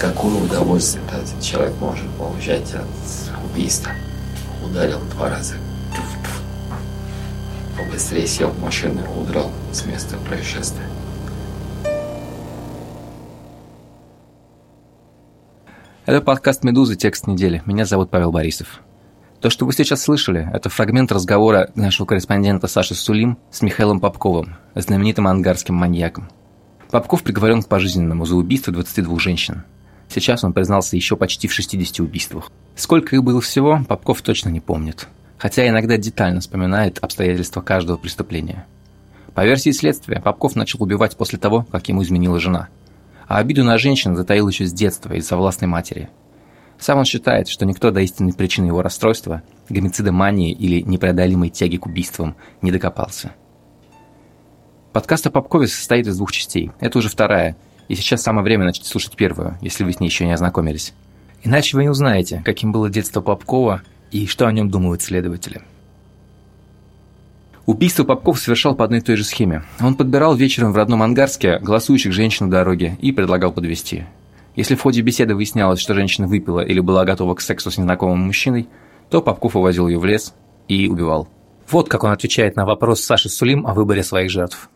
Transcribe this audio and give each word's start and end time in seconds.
какое 0.00 0.42
удовольствие 0.42 1.04
этот 1.08 1.42
человек 1.42 1.74
может 1.78 2.08
получать 2.12 2.72
от 2.72 2.86
убийства. 3.44 3.92
Ударил 4.64 4.98
два 5.12 5.28
раза. 5.28 5.54
Побыстрее 7.76 8.26
сел 8.26 8.48
в 8.48 8.62
машину 8.62 9.02
и 9.02 9.20
удрал 9.20 9.50
с 9.72 9.84
места 9.84 10.16
происшествия. 10.26 10.86
Это 16.06 16.22
подкаст 16.22 16.64
«Медузы. 16.64 16.96
Текст 16.96 17.26
недели». 17.26 17.62
Меня 17.66 17.84
зовут 17.84 18.10
Павел 18.10 18.32
Борисов. 18.32 18.80
То, 19.40 19.50
что 19.50 19.66
вы 19.66 19.72
сейчас 19.74 20.02
слышали, 20.02 20.48
это 20.52 20.70
фрагмент 20.70 21.12
разговора 21.12 21.70
нашего 21.74 22.06
корреспондента 22.06 22.68
Саши 22.68 22.94
Сулим 22.94 23.38
с 23.50 23.60
Михаилом 23.60 24.00
Попковым, 24.00 24.56
знаменитым 24.74 25.26
ангарским 25.26 25.74
маньяком. 25.74 26.30
Попков 26.90 27.22
приговорен 27.22 27.62
к 27.62 27.68
пожизненному 27.68 28.24
за 28.24 28.36
убийство 28.36 28.72
22 28.72 29.18
женщин. 29.18 29.64
Сейчас 30.10 30.44
он 30.44 30.52
признался 30.52 30.96
еще 30.96 31.16
почти 31.16 31.48
в 31.48 31.52
60 31.52 32.00
убийствах. 32.00 32.50
Сколько 32.74 33.16
их 33.16 33.22
было 33.22 33.40
всего, 33.40 33.80
Попков 33.88 34.22
точно 34.22 34.48
не 34.48 34.60
помнит. 34.60 35.08
Хотя 35.38 35.68
иногда 35.68 35.96
детально 35.96 36.40
вспоминает 36.40 36.98
обстоятельства 36.98 37.60
каждого 37.60 37.96
преступления. 37.96 38.66
По 39.34 39.46
версии 39.46 39.70
следствия, 39.70 40.20
Попков 40.20 40.56
начал 40.56 40.82
убивать 40.82 41.16
после 41.16 41.38
того, 41.38 41.64
как 41.70 41.88
ему 41.88 42.02
изменила 42.02 42.40
жена– 42.40 42.68
а 43.30 43.38
обиду 43.38 43.62
на 43.62 43.78
женщин 43.78 44.16
затаил 44.16 44.48
еще 44.48 44.66
с 44.66 44.72
детства 44.72 45.12
из-за 45.12 45.36
властной 45.36 45.68
матери. 45.68 46.10
Сам 46.80 46.98
он 46.98 47.04
считает, 47.04 47.46
что 47.46 47.64
никто 47.64 47.92
до 47.92 48.00
истинной 48.00 48.32
причины 48.32 48.66
его 48.66 48.82
расстройства, 48.82 49.42
гомицида 49.68 50.10
мании 50.10 50.50
или 50.50 50.80
непреодолимой 50.80 51.48
тяги 51.48 51.76
к 51.76 51.86
убийствам 51.86 52.34
не 52.60 52.72
докопался. 52.72 53.30
Подкаст 54.92 55.28
о 55.28 55.30
Попкове 55.30 55.68
состоит 55.68 56.08
из 56.08 56.16
двух 56.16 56.32
частей. 56.32 56.72
Это 56.80 56.98
уже 56.98 57.08
вторая, 57.08 57.56
и 57.90 57.96
сейчас 57.96 58.22
самое 58.22 58.44
время 58.44 58.66
начать 58.66 58.86
слушать 58.86 59.16
первую, 59.16 59.58
если 59.60 59.82
вы 59.82 59.92
с 59.92 59.98
ней 59.98 60.06
еще 60.06 60.24
не 60.24 60.32
ознакомились. 60.32 60.94
Иначе 61.42 61.76
вы 61.76 61.82
не 61.82 61.88
узнаете, 61.88 62.40
каким 62.44 62.70
было 62.70 62.88
детство 62.88 63.20
Попкова 63.20 63.82
и 64.12 64.28
что 64.28 64.46
о 64.46 64.52
нем 64.52 64.70
думают 64.70 65.02
следователи. 65.02 65.62
Убийство 67.66 68.04
Попков 68.04 68.38
совершал 68.38 68.76
по 68.76 68.84
одной 68.84 69.00
и 69.00 69.02
той 69.02 69.16
же 69.16 69.24
схеме. 69.24 69.64
Он 69.80 69.96
подбирал 69.96 70.36
вечером 70.36 70.72
в 70.72 70.76
родном 70.76 71.02
Ангарске 71.02 71.58
голосующих 71.58 72.12
женщин 72.12 72.46
на 72.46 72.52
дороге 72.52 72.96
и 73.00 73.10
предлагал 73.10 73.50
подвести. 73.50 74.04
Если 74.54 74.76
в 74.76 74.82
ходе 74.82 75.00
беседы 75.00 75.34
выяснялось, 75.34 75.80
что 75.80 75.94
женщина 75.94 76.28
выпила 76.28 76.60
или 76.60 76.78
была 76.78 77.04
готова 77.04 77.34
к 77.34 77.40
сексу 77.40 77.72
с 77.72 77.78
незнакомым 77.78 78.20
мужчиной, 78.20 78.68
то 79.08 79.20
Попков 79.20 79.56
увозил 79.56 79.88
ее 79.88 79.98
в 79.98 80.04
лес 80.04 80.32
и 80.68 80.86
убивал. 80.86 81.26
Вот 81.68 81.88
как 81.88 82.04
он 82.04 82.12
отвечает 82.12 82.54
на 82.54 82.64
вопрос 82.64 83.00
Саши 83.00 83.28
Сулим 83.28 83.66
о 83.66 83.74
выборе 83.74 84.04
своих 84.04 84.30
жертв. 84.30 84.70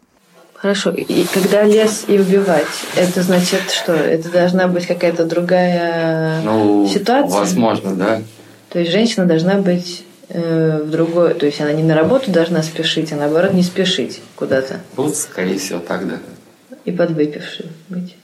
Хорошо, 0.65 0.93
и 0.93 1.25
когда 1.25 1.63
лес 1.65 2.05
и 2.09 2.19
убивать, 2.19 2.65
это 2.97 3.23
значит 3.23 3.71
что? 3.71 3.93
Это 3.93 4.31
должна 4.31 4.67
быть 4.67 4.87
какая-то 4.87 5.27
другая 5.27 6.41
ну, 6.41 6.89
ситуация? 6.89 7.39
Возможно, 7.39 7.95
да. 7.95 8.23
То 8.71 8.79
есть 8.79 8.91
женщина 8.91 9.27
должна 9.27 9.57
быть 9.57 10.05
Э, 10.29 10.83
в 10.83 10.91
другое, 10.91 11.35
то 11.35 11.45
есть 11.45 11.61
она 11.61 11.73
не 11.73 11.83
на 11.83 11.95
работу 11.95 12.31
должна 12.31 12.63
спешить, 12.63 13.13
а 13.13 13.17
наоборот 13.17 13.53
не 13.53 13.63
спешить 13.63 14.21
куда-то. 14.37 14.81
Вот, 14.97 15.15
скорее 15.17 15.59
всего, 15.59 15.81
так, 15.81 16.09
да. 16.09 16.19
И 16.85 16.91
подвыпивший 16.91 17.67
быть. 17.89 18.17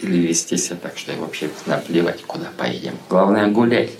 Или 0.00 0.26
вести 0.26 0.56
себя 0.56 0.76
так, 0.82 0.96
что 0.96 1.12
и 1.12 1.16
вообще 1.16 1.50
наплевать, 1.66 2.22
куда 2.22 2.46
поедем. 2.56 2.94
Главное 3.08 3.46
гулять. 3.48 3.90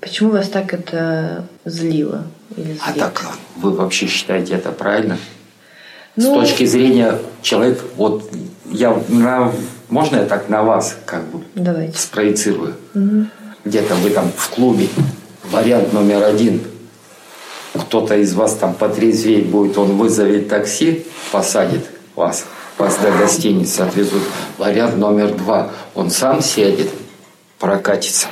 Почему 0.00 0.30
вас 0.30 0.48
так 0.48 0.72
это 0.72 1.46
злило? 1.64 2.26
Или 2.56 2.78
а 2.86 2.92
так 2.92 3.22
вы 3.56 3.72
вообще 3.72 4.06
считаете 4.06 4.54
это 4.54 4.72
правильно? 4.72 5.18
Ну, 6.16 6.34
С 6.34 6.48
точки 6.48 6.64
зрения 6.64 7.18
человека, 7.42 7.84
вот 7.96 8.30
я 8.70 8.96
на, 9.08 9.52
можно 9.88 10.16
я 10.16 10.24
так 10.24 10.48
на 10.48 10.62
вас 10.62 10.96
как 11.06 11.24
бы 11.28 11.42
Давайте. 11.54 11.98
спроецирую? 11.98 12.74
Угу. 12.94 13.26
Где-то 13.64 13.94
вы 13.96 14.10
там 14.10 14.30
в 14.36 14.50
клубе 14.50 14.88
Вариант 15.50 15.92
номер 15.92 16.22
один. 16.22 16.60
Кто-то 17.74 18.16
из 18.16 18.34
вас 18.34 18.54
там 18.54 18.74
потрезвеет 18.74 19.46
будет, 19.46 19.78
он 19.78 19.96
вызовет 19.96 20.48
такси, 20.48 21.06
посадит 21.32 21.86
вас, 22.14 22.44
вас 22.78 22.96
до 22.98 23.10
гостиницы 23.10 23.80
отвезут. 23.80 24.22
Вариант 24.58 24.96
номер 24.96 25.34
два. 25.34 25.70
Он 25.94 26.10
сам 26.10 26.40
сядет, 26.40 26.90
прокатится, 27.58 28.26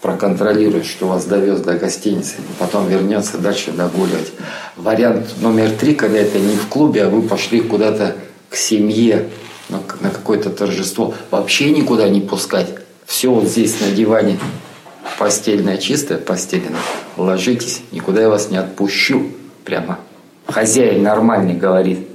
проконтролирует, 0.00 0.86
что 0.86 1.06
вас 1.06 1.24
довез 1.26 1.60
до 1.60 1.74
гостиницы, 1.74 2.36
и 2.38 2.58
потом 2.58 2.88
вернется 2.88 3.38
дальше 3.38 3.72
догуливать. 3.72 4.32
Вариант 4.76 5.34
номер 5.40 5.70
три, 5.70 5.94
когда 5.94 6.18
это 6.18 6.38
не 6.38 6.56
в 6.56 6.68
клубе, 6.68 7.04
а 7.04 7.08
вы 7.08 7.22
пошли 7.22 7.60
куда-то 7.60 8.16
к 8.48 8.56
семье, 8.56 9.28
на, 9.68 9.80
на 10.00 10.10
какое-то 10.10 10.50
торжество, 10.50 11.14
вообще 11.30 11.70
никуда 11.70 12.08
не 12.08 12.20
пускать. 12.20 12.68
Все 13.06 13.30
вот 13.30 13.44
здесь 13.44 13.80
на 13.80 13.90
диване 13.90 14.38
постельная 15.18 15.76
чистая, 15.76 16.18
постелена, 16.18 16.78
ложитесь, 17.16 17.82
никуда 17.92 18.22
я 18.22 18.28
вас 18.28 18.50
не 18.50 18.56
отпущу. 18.56 19.28
Прямо 19.64 19.98
хозяин 20.46 21.02
нормальный 21.02 21.54
говорит. 21.54 22.06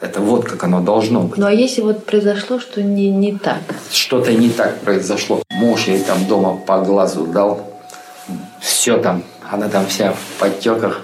Это 0.00 0.20
вот 0.20 0.46
как 0.46 0.64
оно 0.64 0.80
должно 0.80 1.20
быть. 1.20 1.38
Ну 1.38 1.46
а 1.46 1.52
если 1.52 1.82
вот 1.82 2.06
произошло, 2.06 2.58
что 2.58 2.82
не, 2.82 3.10
не 3.10 3.36
так? 3.36 3.58
Что-то 3.90 4.32
не 4.32 4.48
так 4.48 4.80
произошло. 4.80 5.42
Муж 5.60 5.88
ей 5.88 6.00
там 6.00 6.24
дома 6.24 6.56
по 6.56 6.78
глазу 6.80 7.26
дал. 7.26 7.70
Все 8.62 8.96
там, 8.96 9.22
она 9.50 9.68
там 9.68 9.86
вся 9.88 10.14
в 10.14 10.40
подтеках, 10.40 11.02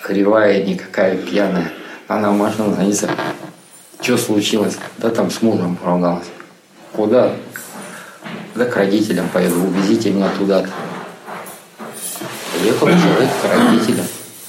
кривая, 0.00 0.62
никакая 0.62 1.16
пьяная. 1.16 1.72
Она 2.06 2.30
можно 2.30 2.72
звонится. 2.72 3.10
Что 4.00 4.16
случилось? 4.16 4.76
Да 4.98 5.10
там 5.10 5.28
с 5.28 5.42
мужем 5.42 5.74
поругалась. 5.74 6.28
Куда? 6.92 7.32
Да 8.54 8.64
к 8.66 8.76
родителям 8.76 9.28
поеду, 9.28 9.56
увезите 9.56 10.10
меня 10.10 10.28
туда-то. 10.38 10.68
Приехал 12.56 12.86
человек 12.86 13.30
к 13.42 13.52
родителям, 13.52 14.06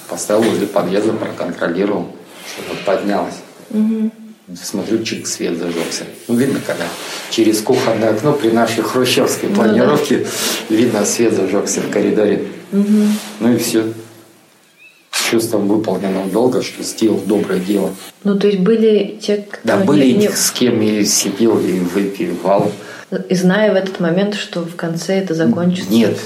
поставил 0.07 0.43
возле 0.43 0.67
подъезда, 0.67 1.13
проконтролировал, 1.13 2.11
чтобы 2.45 2.79
поднялось. 2.85 3.39
Угу. 3.71 4.11
Смотрю, 4.55 5.03
чик, 5.03 5.27
свет 5.27 5.57
зажегся. 5.57 6.05
Ну, 6.29 6.35
видно, 6.35 6.61
когда 6.65 6.85
через 7.31 7.59
кухонное 7.59 8.11
окно 8.11 8.31
при 8.31 8.49
нашей 8.49 8.81
хрущевской 8.81 9.49
планировке 9.49 10.19
ну, 10.19 10.25
да. 10.69 10.75
видно, 10.75 11.05
свет 11.05 11.33
зажегся 11.33 11.81
в 11.81 11.89
коридоре. 11.89 12.45
Угу. 12.71 13.01
Ну 13.41 13.53
и 13.53 13.57
все. 13.57 13.91
С 15.11 15.29
чувством 15.29 15.67
выполненного 15.67 16.29
долга, 16.29 16.61
что 16.61 16.81
сделал 16.81 17.19
доброе 17.25 17.59
дело. 17.59 17.93
Ну, 18.23 18.39
то 18.39 18.47
есть 18.47 18.59
были 18.59 19.19
те, 19.21 19.45
кто... 19.49 19.59
Да, 19.65 19.77
были 19.77 20.11
не... 20.11 20.29
с 20.29 20.51
кем 20.51 20.81
и 20.81 21.03
сидел, 21.03 21.59
и 21.59 21.79
выпивал. 21.79 22.71
И 23.27 23.35
зная 23.35 23.73
в 23.73 23.75
этот 23.75 23.99
момент, 23.99 24.35
что 24.35 24.61
в 24.61 24.77
конце 24.77 25.15
это 25.15 25.33
закончится? 25.33 25.91
Нет, 25.91 26.17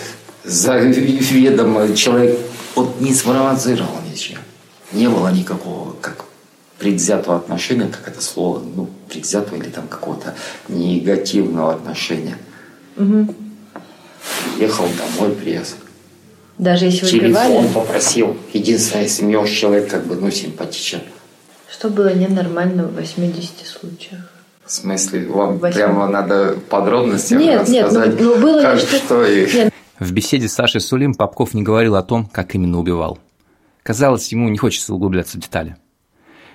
заведомо 0.44 1.96
человек 1.96 2.38
вот 2.76 3.02
не 3.02 3.16
спровоцировал 3.16 3.98
ничего. 4.12 4.38
Не 4.92 5.10
было 5.10 5.30
никакого 5.30 5.96
как 6.02 6.26
предвзятого 6.82 7.38
отношения, 7.38 7.88
как 7.88 8.08
это 8.08 8.22
слово, 8.24 8.60
ну, 8.76 8.90
предвзятого 9.08 9.58
или 9.58 9.70
там 9.70 9.88
какого-то 9.88 10.34
негативного 10.68 11.76
отношения. 11.76 12.38
Угу. 12.98 13.36
Ехал 14.60 14.86
домой, 14.98 15.36
привез. 15.36 15.76
Даже 16.58 16.86
если 16.86 17.06
Телефон 17.06 17.70
попросил. 17.70 18.36
Единственное, 18.52 19.04
если 19.04 19.24
мне 19.24 19.38
уж 19.38 19.52
человек 19.52 19.92
как 19.92 20.08
бы, 20.08 20.16
ну, 20.16 20.32
симпатичен. 20.32 21.02
Что 21.72 21.90
было 21.90 22.14
ненормально 22.16 22.88
в 22.88 22.96
80 22.96 23.52
случаях? 23.64 24.32
В 24.66 24.72
смысле, 24.72 25.28
вам 25.28 25.60
8... 25.60 25.76
прямо 25.76 26.08
надо 26.08 26.58
подробности 26.68 27.36
нет, 27.36 27.62
рассказать, 27.62 28.08
нет, 28.08 28.20
ну, 28.20 28.36
ну 28.36 28.42
было 28.42 28.62
как, 28.62 28.80
что... 28.80 28.96
что 28.98 29.26
и... 29.26 29.54
Нет, 29.54 29.74
в 30.00 30.12
беседе 30.14 30.48
с 30.48 30.54
Сашей 30.54 30.82
Сулим 30.82 31.14
Попков 31.14 31.54
не 31.54 31.62
говорил 31.62 31.96
о 31.96 32.02
том, 32.02 32.26
как 32.26 32.56
именно 32.56 32.80
убивал. 32.80 33.20
Казалось, 33.84 34.32
ему 34.32 34.50
не 34.50 34.58
хочется 34.58 34.96
углубляться 34.96 35.38
в 35.38 35.42
детали. 35.42 35.76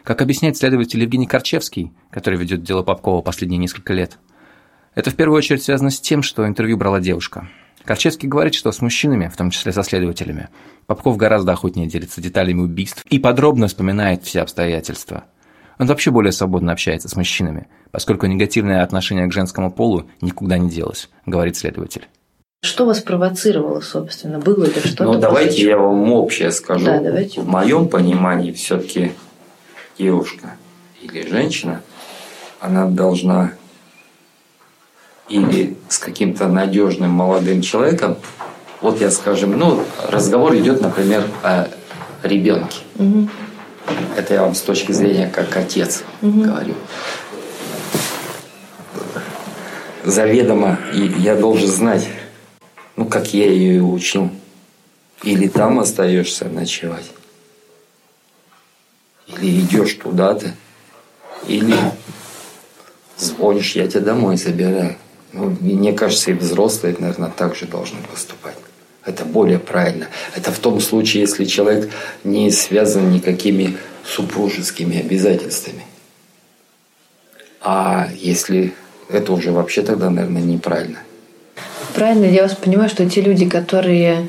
Как 0.06 0.22
объясняет 0.22 0.56
следователь 0.56 1.02
Евгений 1.02 1.26
Корчевский, 1.26 1.90
который 2.12 2.38
ведет 2.38 2.62
дело 2.62 2.84
Попкова 2.84 3.22
последние 3.22 3.58
несколько 3.58 3.92
лет, 3.92 4.18
это 4.94 5.10
в 5.10 5.16
первую 5.16 5.36
очередь 5.36 5.64
связано 5.64 5.90
с 5.90 5.98
тем, 5.98 6.22
что 6.22 6.46
интервью 6.46 6.76
брала 6.76 7.00
девушка. 7.00 7.48
Корчевский 7.84 8.28
говорит, 8.28 8.54
что 8.54 8.70
с 8.70 8.80
мужчинами, 8.80 9.26
в 9.26 9.36
том 9.36 9.50
числе 9.50 9.72
со 9.72 9.82
следователями, 9.82 10.48
Попков 10.86 11.16
гораздо 11.16 11.50
охотнее 11.50 11.88
делится 11.88 12.20
деталями 12.20 12.60
убийств 12.60 13.04
и 13.10 13.18
подробно 13.18 13.66
вспоминает 13.66 14.22
все 14.22 14.42
обстоятельства. 14.42 15.24
Он 15.76 15.88
вообще 15.88 16.12
более 16.12 16.30
свободно 16.30 16.70
общается 16.70 17.08
с 17.08 17.16
мужчинами, 17.16 17.66
поскольку 17.90 18.26
негативное 18.26 18.84
отношение 18.84 19.26
к 19.26 19.32
женскому 19.32 19.72
полу 19.72 20.08
никуда 20.20 20.56
не 20.56 20.70
делось, 20.70 21.10
говорит 21.26 21.56
следователь. 21.56 22.06
Что 22.62 22.86
вас 22.86 23.00
провоцировало, 23.00 23.80
собственно? 23.80 24.38
Было 24.38 24.66
ли 24.66 24.80
что-то? 24.84 25.04
Ну, 25.04 25.18
давайте 25.18 25.64
я 25.64 25.76
вам 25.76 26.12
общее 26.12 26.52
скажу. 26.52 26.86
Да, 26.86 27.00
давайте. 27.00 27.40
В 27.40 27.48
моем 27.48 27.88
понимании 27.88 28.52
все-таки 28.52 29.10
девушка 29.98 30.56
или 31.02 31.28
женщина, 31.28 31.82
она 32.60 32.86
должна 32.86 33.52
или 35.28 35.76
с 35.88 35.98
каким-то 35.98 36.48
надежным 36.48 37.10
молодым 37.10 37.62
человеком, 37.62 38.16
вот 38.80 39.00
я 39.00 39.10
скажем, 39.10 39.58
ну, 39.58 39.82
разговор 40.08 40.54
идет, 40.56 40.80
например, 40.80 41.28
о 41.42 41.68
ребенке. 42.22 42.78
Угу. 42.96 43.28
Это 44.16 44.34
я 44.34 44.42
вам 44.42 44.54
с 44.54 44.60
точки 44.60 44.92
зрения 44.92 45.28
как 45.28 45.56
отец 45.56 46.04
угу. 46.22 46.42
говорю. 46.42 46.74
заведомо, 50.06 50.78
и 50.94 51.12
я 51.18 51.34
должен 51.34 51.68
знать, 51.68 52.08
ну, 52.94 53.06
как 53.06 53.34
я 53.34 53.46
ее 53.46 53.82
учил. 53.82 54.30
Или 55.22 55.48
там 55.48 55.80
остаешься 55.80 56.44
ночевать, 56.44 57.06
или 59.28 59.60
идешь 59.60 59.94
туда-то, 59.94 60.54
или 61.46 61.74
звонишь, 63.16 63.76
я 63.76 63.86
тебя 63.86 64.00
домой 64.00 64.36
забираю. 64.36 64.96
Ну, 65.32 65.56
мне 65.60 65.92
кажется, 65.92 66.30
и 66.30 66.34
взрослые, 66.34 66.96
наверное, 66.98 67.30
так 67.30 67.54
же 67.56 67.66
должны 67.66 67.98
поступать. 68.10 68.56
Это 69.04 69.24
более 69.24 69.58
правильно. 69.58 70.08
Это 70.34 70.50
в 70.50 70.58
том 70.58 70.80
случае, 70.80 71.22
если 71.22 71.44
человек 71.44 71.90
не 72.24 72.50
связан 72.50 73.10
никакими 73.10 73.76
супружескими 74.04 74.98
обязательствами. 74.98 75.84
А 77.60 78.08
если 78.16 78.74
это 79.08 79.32
уже 79.32 79.52
вообще 79.52 79.82
тогда, 79.82 80.10
наверное, 80.10 80.42
неправильно. 80.42 80.98
Правильно, 81.94 82.26
я 82.26 82.42
вас 82.42 82.54
понимаю, 82.54 82.88
что 82.88 83.08
те 83.08 83.20
люди, 83.20 83.48
которые 83.48 84.28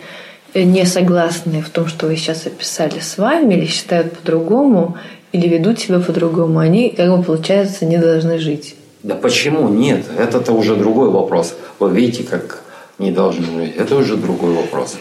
не 0.53 0.85
согласны 0.85 1.61
в 1.61 1.69
том, 1.69 1.87
что 1.87 2.07
вы 2.07 2.15
сейчас 2.15 2.45
описали 2.45 2.99
с 2.99 3.17
вами, 3.17 3.55
или 3.55 3.65
считают 3.65 4.17
по-другому, 4.17 4.97
или 5.31 5.47
ведут 5.47 5.79
себя 5.79 5.99
по-другому, 5.99 6.59
они, 6.59 6.89
как 6.89 7.15
бы, 7.15 7.23
получается, 7.23 7.85
не 7.85 7.97
должны 7.97 8.39
жить. 8.39 8.75
Да 9.03 9.15
почему 9.15 9.69
нет? 9.69 10.05
Это-то 10.17 10.53
уже 10.53 10.75
другой 10.75 11.09
вопрос. 11.09 11.55
Вы 11.79 11.91
видите, 11.91 12.23
как 12.23 12.63
не 12.97 13.11
должны 13.11 13.45
жить. 13.65 13.75
Это 13.75 13.95
уже 13.95 14.17
другой 14.17 14.53
вопрос. 14.53 14.97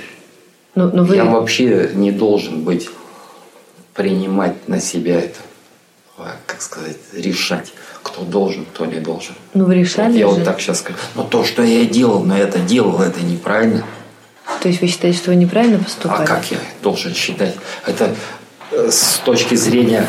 Но, 0.74 0.88
но 0.88 1.04
вы... 1.04 1.16
Я 1.16 1.24
вообще 1.24 1.90
не 1.94 2.12
должен 2.12 2.62
быть, 2.62 2.88
принимать 3.94 4.68
на 4.68 4.78
себя 4.80 5.20
это, 5.20 5.38
как 6.46 6.60
сказать, 6.60 6.98
решать, 7.14 7.72
кто 8.02 8.22
должен, 8.22 8.66
кто 8.66 8.84
не 8.84 9.00
должен. 9.00 9.34
Ну 9.54 9.64
вы 9.64 9.76
решали 9.76 10.12
вот 10.12 10.18
Я 10.18 10.28
же. 10.28 10.34
вот 10.34 10.44
так 10.44 10.60
сейчас 10.60 10.80
скажу. 10.80 10.98
Но 11.14 11.24
то, 11.24 11.44
что 11.44 11.62
я 11.62 11.84
делал, 11.86 12.22
но 12.22 12.36
это 12.36 12.58
делал, 12.58 13.00
это 13.00 13.22
неправильно. 13.22 13.84
То 14.60 14.68
есть 14.68 14.80
вы 14.80 14.86
считаете, 14.86 15.18
что 15.18 15.30
вы 15.30 15.36
неправильно 15.36 15.78
поступали? 15.78 16.22
А 16.22 16.26
как 16.26 16.50
я 16.50 16.58
должен 16.82 17.14
считать? 17.14 17.56
Это 17.84 18.14
э, 18.70 18.90
с 18.90 19.20
точки 19.24 19.54
зрения 19.54 20.06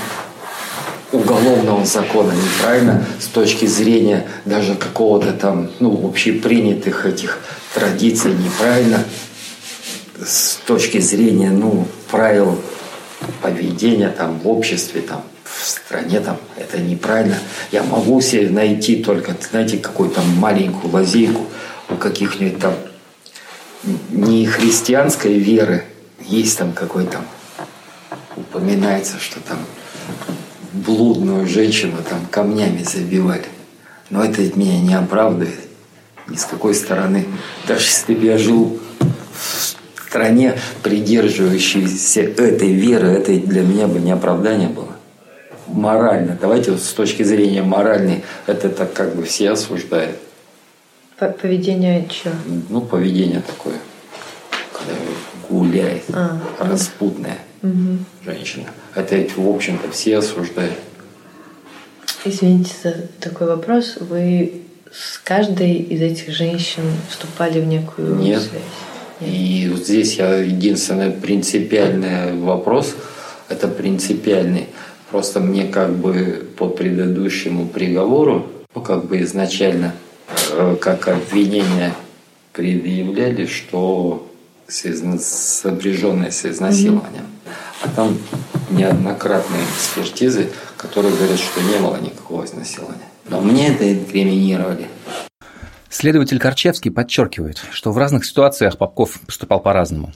уголовного 1.12 1.86
закона 1.86 2.32
неправильно, 2.32 3.06
с 3.20 3.26
точки 3.28 3.66
зрения 3.66 4.28
даже 4.46 4.76
какого-то 4.76 5.34
там, 5.34 5.70
ну, 5.80 6.08
общепринятых 6.08 7.06
этих 7.06 7.40
традиций 7.74 8.34
неправильно, 8.34 9.04
с 10.24 10.60
точки 10.66 11.00
зрения, 11.00 11.50
ну, 11.50 11.88
правил 12.12 12.60
поведения 13.42 14.10
там 14.10 14.40
в 14.40 14.48
обществе, 14.48 15.02
там, 15.02 15.24
в 15.44 15.66
стране, 15.66 16.20
там, 16.20 16.38
это 16.58 16.80
неправильно. 16.80 17.38
Я 17.72 17.84
могу 17.84 18.22
себе 18.22 18.50
найти 18.50 18.98
только, 19.04 19.36
знаете, 19.50 19.78
какую-то 19.78 20.22
маленькую 20.22 20.94
лазейку 20.94 21.46
у 21.90 21.96
каких-нибудь 21.96 22.60
там 22.60 22.74
не 23.84 24.46
христианской 24.46 25.38
веры, 25.38 25.86
есть 26.20 26.58
там 26.58 26.74
какой-то, 26.74 27.20
упоминается, 28.36 29.20
что 29.20 29.40
там 29.40 29.60
блудную 30.74 31.48
женщину 31.48 31.98
там 32.08 32.26
камнями 32.30 32.84
забивали. 32.84 33.46
Но 34.10 34.24
это 34.24 34.42
меня 34.58 34.80
не 34.80 34.94
оправдывает 34.94 35.60
ни 36.28 36.36
с 36.36 36.46
какой 36.46 36.74
стороны. 36.74 37.26
Даже 37.68 37.86
если 37.86 38.14
бы 38.14 38.26
я 38.26 38.38
жил 38.38 38.80
в 39.00 39.78
стране, 40.08 40.58
придерживающейся 40.84 42.22
этой 42.22 42.72
веры, 42.72 43.08
это 43.08 43.34
для 43.34 43.62
меня 43.62 43.88
бы 43.88 44.00
не 44.00 44.12
оправдание 44.12 44.70
было. 44.70 44.96
Морально, 45.68 46.38
давайте 46.40 46.72
вот 46.72 46.82
с 46.82 46.94
точки 46.94 47.24
зрения 47.24 47.62
моральной, 47.62 48.24
это 48.46 48.70
так 48.70 48.94
как 48.94 49.16
бы 49.16 49.24
все 49.24 49.52
осуждают. 49.52 50.16
Поведение 51.20 52.08
что? 52.12 52.32
Ну, 52.70 52.82
поведение 52.82 53.42
такое, 53.42 53.76
когда 54.72 54.94
гуляет, 55.50 56.04
а, 56.14 56.40
распутное 56.60 57.40
угу. 57.64 57.98
женщина. 58.24 58.66
Это, 58.94 59.26
в 59.36 59.50
общем-то, 59.50 59.90
все 59.90 60.18
осуждают. 60.18 60.76
Извините 62.24 62.72
за 62.84 63.08
такой 63.20 63.48
вопрос. 63.48 63.98
Вы 64.00 64.62
с 64.92 65.18
каждой 65.18 65.74
из 65.74 66.02
этих 66.02 66.34
женщин 66.34 66.84
вступали 67.10 67.62
в 67.62 67.66
некую 67.66 68.18
Нет. 68.18 68.42
связь? 68.42 68.62
Нет. 69.20 69.34
И 69.34 69.70
вот 69.72 69.86
здесь 69.86 70.18
я 70.18 70.36
единственный 70.36 71.10
принципиальный 71.10 72.40
вопрос, 72.40 72.96
это 73.50 73.68
принципиальный. 73.68 74.68
Просто 75.10 75.40
мне 75.40 75.66
как 75.66 75.96
бы 75.96 76.48
по 76.58 76.68
предыдущему 76.70 77.68
приговору, 77.68 78.52
ну, 78.76 78.82
как 78.82 79.06
бы 79.06 79.22
изначально, 79.24 79.94
как 80.82 81.08
обвинение 81.08 81.94
предъявляли, 82.54 83.46
что 83.46 84.28
сопряженное 84.68 86.32
с 86.32 86.46
изнасилованием. 86.46 87.26
А 87.84 87.90
там 87.90 88.18
неоднократные 88.72 89.64
экспертизы, 89.64 90.50
которые 90.76 91.16
говорят, 91.16 91.40
что 91.40 91.62
не 91.62 91.78
было 91.78 91.98
никакого 91.98 92.46
изнасилования. 92.46 93.08
Но 93.30 93.40
мне 93.42 93.70
это 93.70 93.94
инкриминировали. 93.94 94.88
Следователь 95.90 96.40
Корчевский 96.40 96.92
подчеркивает, 96.92 97.62
что 97.72 97.92
в 97.92 97.98
разных 97.98 98.26
ситуациях 98.26 98.78
Попков 98.78 99.20
поступал 99.22 99.60
по-разному. 99.62 100.12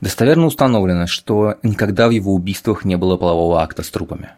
Достоверно 0.00 0.46
установлено, 0.46 1.06
что 1.06 1.56
никогда 1.62 2.08
в 2.08 2.10
его 2.10 2.34
убийствах 2.34 2.84
не 2.84 2.96
было 2.96 3.16
полового 3.16 3.62
акта 3.62 3.82
с 3.82 3.90
трупами. 3.90 4.30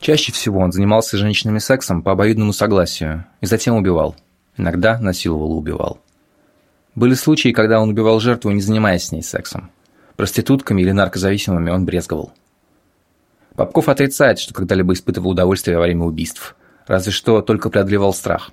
Чаще 0.00 0.32
всего 0.32 0.60
он 0.60 0.72
занимался 0.72 1.16
женщинами 1.16 1.58
сексом 1.58 2.02
по 2.02 2.12
обоюдному 2.12 2.52
согласию 2.52 3.24
и 3.40 3.46
затем 3.46 3.76
убивал. 3.76 4.16
Иногда 4.56 4.98
насиловал 4.98 5.52
и 5.52 5.56
убивал. 5.56 5.98
Были 6.94 7.14
случаи, 7.14 7.52
когда 7.52 7.80
он 7.80 7.90
убивал 7.90 8.20
жертву, 8.20 8.50
не 8.50 8.60
занимаясь 8.60 9.04
с 9.04 9.12
ней 9.12 9.22
сексом. 9.22 9.70
Проститутками 10.16 10.80
или 10.80 10.92
наркозависимыми 10.92 11.70
он 11.70 11.84
брезговал. 11.84 12.32
Попков 13.54 13.88
отрицает, 13.88 14.38
что 14.38 14.54
когда-либо 14.54 14.94
испытывал 14.94 15.30
удовольствие 15.30 15.76
во 15.76 15.82
время 15.82 16.04
убийств, 16.04 16.56
разве 16.86 17.12
что 17.12 17.42
только 17.42 17.68
преодолевал 17.68 18.14
страх. 18.14 18.50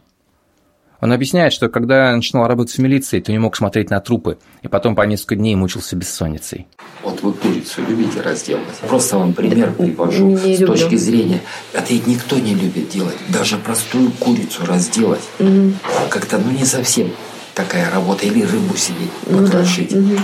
Он 1.03 1.11
объясняет, 1.11 1.51
что 1.51 1.67
когда 1.67 2.15
начинал 2.15 2.47
работать 2.47 2.75
в 2.75 2.79
милиции, 2.79 3.19
то 3.19 3.29
не 3.33 3.37
мог 3.37 3.57
смотреть 3.57 3.89
на 3.89 3.99
трупы, 3.99 4.37
и 4.61 4.69
потом 4.69 4.95
по 4.95 5.01
несколько 5.01 5.35
дней 5.35 5.53
мучился 5.53 5.97
бессонницей. 5.97 6.65
Вот 7.03 7.21
вы 7.21 7.33
курицу 7.33 7.81
любите 7.85 8.21
разделывать? 8.21 8.77
Просто 8.87 9.17
вам 9.17 9.33
пример 9.33 9.73
привожу. 9.73 10.29
Не 10.29 10.55
с 10.55 10.59
люблю. 10.61 10.67
точки 10.77 10.95
зрения, 10.95 11.41
это 11.73 11.93
ведь 11.93 12.07
никто 12.07 12.39
не 12.39 12.55
любит 12.55 12.87
делать. 12.87 13.17
Даже 13.27 13.57
простую 13.57 14.11
курицу 14.11 14.65
разделать. 14.65 15.19
Угу. 15.39 15.73
Как-то, 16.09 16.37
ну, 16.37 16.51
не 16.51 16.63
совсем 16.63 17.11
такая 17.53 17.91
работа. 17.91 18.25
Или 18.25 18.43
рыбу 18.43 18.77
сидеть, 18.77 19.11
покрошить. 19.29 19.91
Ну, 19.91 20.03
да. 20.03 20.13
угу 20.13 20.21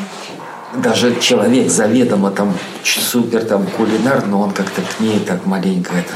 даже 0.81 1.19
человек 1.19 1.69
заведомо 1.69 2.31
там 2.31 2.53
супер 2.83 3.43
там 3.43 3.65
кулинар, 3.65 4.25
но 4.27 4.39
он 4.39 4.51
как-то 4.51 4.81
к 4.81 5.01
ней 5.01 5.19
так 5.19 5.45
маленько 5.45 5.93
это, 5.95 6.13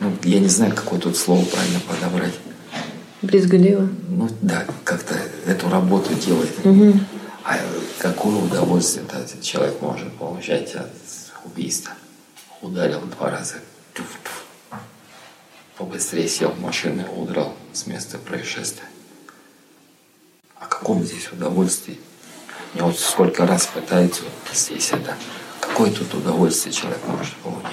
ну, 0.00 0.10
я 0.24 0.40
не 0.40 0.48
знаю, 0.48 0.72
какое 0.74 0.98
тут 0.98 1.16
слово 1.16 1.44
правильно 1.44 1.80
подобрать. 1.86 2.32
Брезгливо? 3.24 3.88
Ну 4.08 4.28
да, 4.42 4.64
как-то 4.84 5.14
эту 5.46 5.68
работу 5.68 6.14
делает. 6.14 6.52
Угу. 6.64 6.94
А 7.44 7.58
какое 7.98 8.36
удовольствие 8.36 9.04
этот 9.06 9.42
человек 9.42 9.80
может 9.80 10.12
получать 10.14 10.74
от 10.74 10.90
убийства? 11.44 11.92
Ударил 12.62 13.00
два 13.00 13.30
раза. 13.30 13.56
Туф-туф. 13.92 14.78
Побыстрее 15.76 16.28
сел 16.28 16.50
в 16.50 16.60
машину 16.60 17.02
и 17.02 17.20
удрал 17.20 17.54
с 17.72 17.86
места 17.86 18.18
происшествия. 18.18 18.88
О 20.58 20.66
каком 20.66 21.04
здесь 21.04 21.30
удовольствии? 21.32 21.98
Мне 22.72 22.82
вот 22.82 22.98
сколько 22.98 23.46
раз 23.46 23.66
пытаются 23.66 24.22
вот 24.22 24.56
здесь 24.56 24.92
это. 24.92 25.14
Какое 25.60 25.90
тут 25.90 26.14
удовольствие 26.14 26.72
человек 26.72 27.00
может 27.06 27.34
получать? 27.36 27.72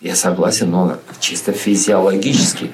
Я 0.00 0.16
согласен, 0.16 0.70
но 0.70 0.98
чисто 1.20 1.52
физиологически, 1.52 2.70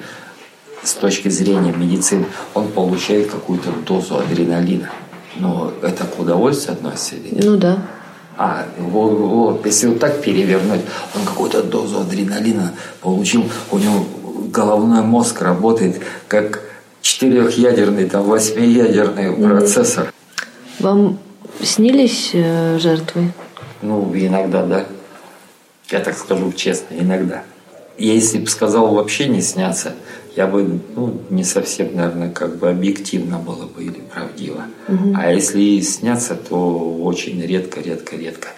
с 0.83 0.95
точки 0.95 1.29
зрения 1.29 1.73
медицины, 1.73 2.27
он 2.55 2.69
получает 2.69 3.31
какую-то 3.31 3.71
дозу 3.87 4.19
адреналина. 4.19 4.91
Но 5.37 5.73
это 5.83 6.05
к 6.05 6.19
удовольствию 6.19 6.75
относится 6.75 7.17
или 7.17 7.35
нет? 7.35 7.45
Ну 7.45 7.57
да. 7.57 7.79
А, 8.37 8.67
вот, 8.79 9.19
вот, 9.19 9.67
если 9.67 9.89
вот 9.89 9.99
так 9.99 10.23
перевернуть, 10.23 10.81
он 11.15 11.25
какую-то 11.25 11.63
дозу 11.63 12.01
адреналина 12.01 12.73
получил, 13.01 13.45
у 13.71 13.79
него 13.79 14.07
головной 14.51 15.03
мозг 15.03 15.43
работает 15.43 16.01
как 16.27 16.61
четырехъядерный, 17.03 18.09
там, 18.09 18.25
восьмиядерный 18.25 19.27
mm-hmm. 19.27 19.49
процессор. 19.49 20.13
Вам 20.79 21.19
снились 21.63 22.31
э, 22.33 22.79
жертвы? 22.79 23.33
Ну, 23.83 24.11
иногда, 24.15 24.65
да. 24.65 24.87
Я 25.91 26.01
так 26.01 26.17
скажу 26.17 26.53
честно, 26.53 26.95
иногда. 26.95 27.43
Если 27.99 28.39
бы 28.39 28.47
сказал 28.47 28.95
вообще 28.95 29.29
не 29.29 29.43
снятся, 29.43 29.93
я 30.37 30.47
бы, 30.47 30.81
ну, 30.95 31.21
не 31.31 31.45
совсем, 31.45 31.95
наверное, 31.95 32.31
как 32.31 32.57
бы 32.59 32.71
объективно 32.71 33.39
было 33.39 33.67
бы 33.67 33.85
или 33.85 34.01
правдиво. 34.13 34.65
Угу. 34.89 35.15
А 35.17 35.33
если 35.33 35.61
и 35.61 35.83
снятся, 35.83 36.35
то 36.35 36.97
очень 37.03 37.41
редко, 37.43 37.81
редко, 37.81 38.17
редко. 38.17 38.49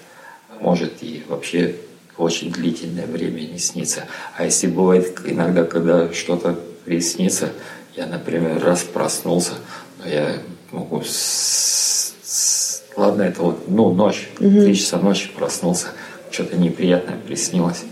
Может 0.61 1.03
и 1.03 1.23
вообще 1.29 1.75
очень 2.19 2.53
длительное 2.53 3.07
время 3.07 3.41
не 3.41 3.59
снится. 3.59 4.05
А 4.37 4.45
если 4.45 4.67
бывает 4.67 5.21
иногда, 5.25 5.65
когда 5.65 6.13
что-то 6.13 6.59
приснится, 6.85 7.49
Я, 7.97 8.07
например, 8.07 8.63
раз 8.65 8.83
проснулся, 8.83 9.53
но 9.99 10.09
я 10.09 10.39
могу... 10.71 11.03
С... 11.03 12.15
С... 12.23 12.83
Ладно, 12.97 13.23
это 13.23 13.43
вот, 13.43 13.69
ну, 13.69 13.93
ночь, 13.93 14.31
три 14.39 14.75
часа 14.75 14.99
ночи 14.99 15.31
проснулся, 15.37 15.89
что-то 16.31 16.57
неприятное 16.57 17.19
приснилось. 17.19 17.83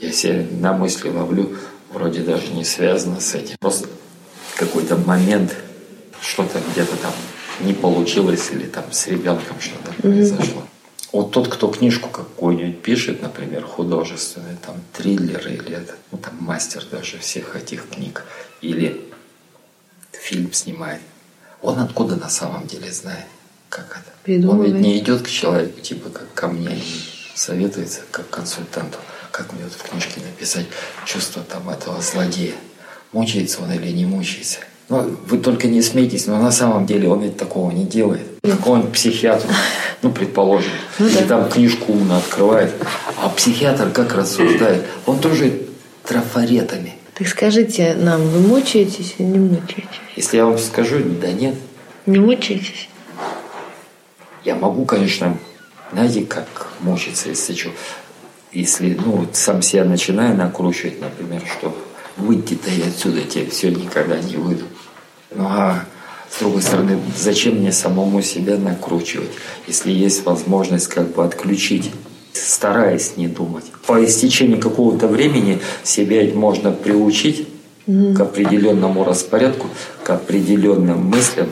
Я 0.00 0.10
себе 0.12 0.46
на 0.58 0.72
мысли 0.72 1.10
ловлю, 1.10 1.56
вроде 1.92 2.20
даже 2.20 2.48
не 2.48 2.64
связано 2.64 3.20
с 3.20 3.34
этим. 3.34 3.56
Просто 3.60 3.88
какой-то 4.56 4.96
момент, 4.96 5.56
что-то 6.20 6.60
где-то 6.72 6.96
там 6.96 7.12
не 7.60 7.74
получилось, 7.74 8.50
или 8.52 8.66
там 8.66 8.84
с 8.92 9.06
ребенком 9.08 9.60
что-то 9.60 9.90
mm-hmm. 9.92 10.02
произошло. 10.02 10.62
Вот 11.12 11.30
тот, 11.30 11.48
кто 11.48 11.68
книжку 11.68 12.08
какую-нибудь 12.08 12.80
пишет, 12.80 13.20
например, 13.20 13.64
художественный, 13.64 14.56
там, 14.64 14.76
триллер 14.92 15.46
или 15.46 15.76
это, 15.76 15.94
ну, 16.10 16.18
там, 16.18 16.36
мастер 16.40 16.84
даже 16.90 17.18
всех 17.18 17.54
этих 17.54 17.88
книг, 17.90 18.24
или 18.62 19.04
фильм 20.12 20.52
снимает, 20.52 21.00
он 21.60 21.78
откуда 21.80 22.16
на 22.16 22.30
самом 22.30 22.66
деле 22.66 22.90
знает, 22.90 23.26
как 23.68 23.90
это? 23.90 24.12
Придумывает. 24.22 24.70
Он 24.70 24.76
ведь 24.76 24.84
не 24.86 24.98
идет 24.98 25.22
к 25.22 25.28
человеку, 25.28 25.80
типа, 25.80 26.08
как 26.08 26.32
ко 26.32 26.48
мне, 26.48 26.80
советуется, 27.34 28.00
как 28.10 28.30
консультанту, 28.30 28.98
как 29.32 29.52
мне 29.52 29.64
вот 29.64 29.72
в 29.72 29.90
книжке 29.90 30.20
написать 30.20 30.66
чувство 31.06 31.42
там 31.42 31.68
этого 31.68 32.00
злодея. 32.00 32.52
Мучается 33.12 33.62
он 33.62 33.72
или 33.72 33.90
не 33.90 34.04
мучается. 34.04 34.60
Ну, 34.88 35.16
вы 35.26 35.38
только 35.38 35.68
не 35.68 35.80
смейтесь, 35.80 36.26
но 36.26 36.38
на 36.38 36.52
самом 36.52 36.86
деле 36.86 37.08
он 37.08 37.22
ведь 37.22 37.36
такого 37.36 37.70
не 37.70 37.84
делает. 37.84 38.26
Какой-нибудь 38.42 38.92
психиатр, 38.92 39.46
ну, 40.02 40.10
предположим, 40.12 40.72
ну, 40.98 41.08
да. 41.08 41.20
и 41.20 41.24
там 41.24 41.48
книжку 41.48 41.92
умно 41.92 42.18
открывает, 42.18 42.72
а 43.16 43.28
психиатр 43.30 43.90
как 43.90 44.14
рассуждает? 44.14 44.84
Он 45.06 45.18
тоже 45.18 45.62
трафаретами. 46.04 46.94
Так 47.14 47.28
скажите 47.28 47.94
нам, 47.94 48.20
вы 48.28 48.40
мучаетесь 48.40 49.14
или 49.18 49.26
не 49.26 49.38
мучаетесь? 49.38 50.00
Если 50.16 50.36
я 50.36 50.44
вам 50.44 50.58
скажу, 50.58 50.98
да 51.20 51.32
нет. 51.32 51.54
Не 52.04 52.18
мучаетесь? 52.18 52.88
Я 54.44 54.56
могу, 54.56 54.84
конечно, 54.84 55.38
знаете, 55.92 56.22
как 56.24 56.68
мучиться, 56.80 57.28
если 57.28 57.54
что. 57.54 57.70
Если, 58.52 58.98
ну, 59.04 59.26
сам 59.32 59.62
себя 59.62 59.84
начинаю 59.84 60.36
накручивать, 60.36 61.00
например, 61.00 61.42
что 61.46 61.74
выйти-то 62.16 62.70
я 62.70 62.86
отсюда, 62.86 63.20
я 63.34 63.50
все 63.50 63.70
никогда 63.70 64.18
не 64.18 64.36
выйду. 64.36 64.64
Ну 65.34 65.46
а 65.48 65.84
с 66.30 66.40
другой 66.40 66.62
стороны, 66.62 66.98
зачем 67.16 67.56
мне 67.56 67.72
самому 67.72 68.22
себя 68.22 68.56
накручивать, 68.56 69.30
если 69.66 69.90
есть 69.90 70.24
возможность 70.24 70.88
как 70.88 71.12
бы 71.14 71.24
отключить, 71.24 71.90
стараясь 72.32 73.16
не 73.16 73.28
думать. 73.28 73.64
По 73.86 74.02
истечении 74.04 74.56
какого-то 74.56 75.08
времени 75.08 75.60
себя 75.82 76.22
можно 76.34 76.72
приучить 76.72 77.48
mm-hmm. 77.86 78.14
к 78.14 78.20
определенному 78.20 79.04
распорядку, 79.04 79.68
к 80.04 80.10
определенным 80.10 81.04
мыслям, 81.06 81.48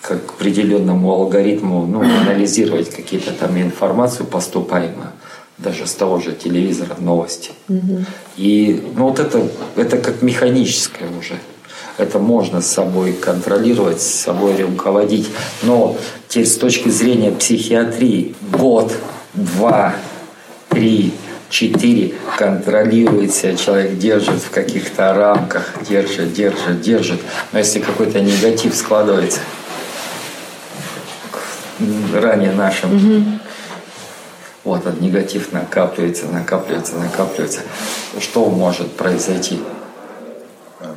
к 0.00 0.12
определенному 0.12 1.12
алгоритму, 1.12 1.86
ну, 1.86 2.00
анализировать 2.00 2.90
какие-то 2.90 3.32
там 3.32 3.60
информацию 3.60 4.26
поступаемую 4.26 5.12
даже 5.58 5.86
с 5.86 5.94
того 5.94 6.20
же 6.20 6.32
телевизора 6.32 6.96
новости. 6.98 7.52
Угу. 7.68 8.04
И 8.36 8.82
ну, 8.96 9.08
вот 9.08 9.20
это, 9.20 9.46
это 9.76 9.98
как 9.98 10.22
механическое 10.22 11.08
уже. 11.18 11.38
Это 11.96 12.18
можно 12.18 12.60
с 12.60 12.66
собой 12.66 13.12
контролировать, 13.12 14.00
с 14.00 14.06
собой 14.06 14.60
руководить. 14.60 15.28
Но 15.62 15.96
теперь 16.28 16.46
с 16.46 16.56
точки 16.56 16.88
зрения 16.88 17.30
психиатрии 17.30 18.34
год, 18.50 18.92
два, 19.32 19.94
три, 20.70 21.12
четыре 21.50 22.14
контролирует 22.36 23.32
себя, 23.32 23.54
человек 23.54 23.96
держит 23.96 24.42
в 24.42 24.50
каких-то 24.50 25.14
рамках, 25.14 25.72
держит, 25.88 26.32
держит, 26.32 26.80
держит. 26.80 27.20
Но 27.52 27.60
если 27.60 27.78
какой-то 27.78 28.20
негатив 28.20 28.74
складывается, 28.74 29.38
ранее 32.12 32.52
нашим 32.52 32.96
угу 32.96 33.43
вот 34.64 34.80
этот 34.80 35.00
негатив 35.00 35.52
накапливается, 35.52 36.26
накапливается, 36.26 36.96
накапливается. 36.96 37.60
Что 38.18 38.46
может 38.46 38.92
произойти? 38.92 39.60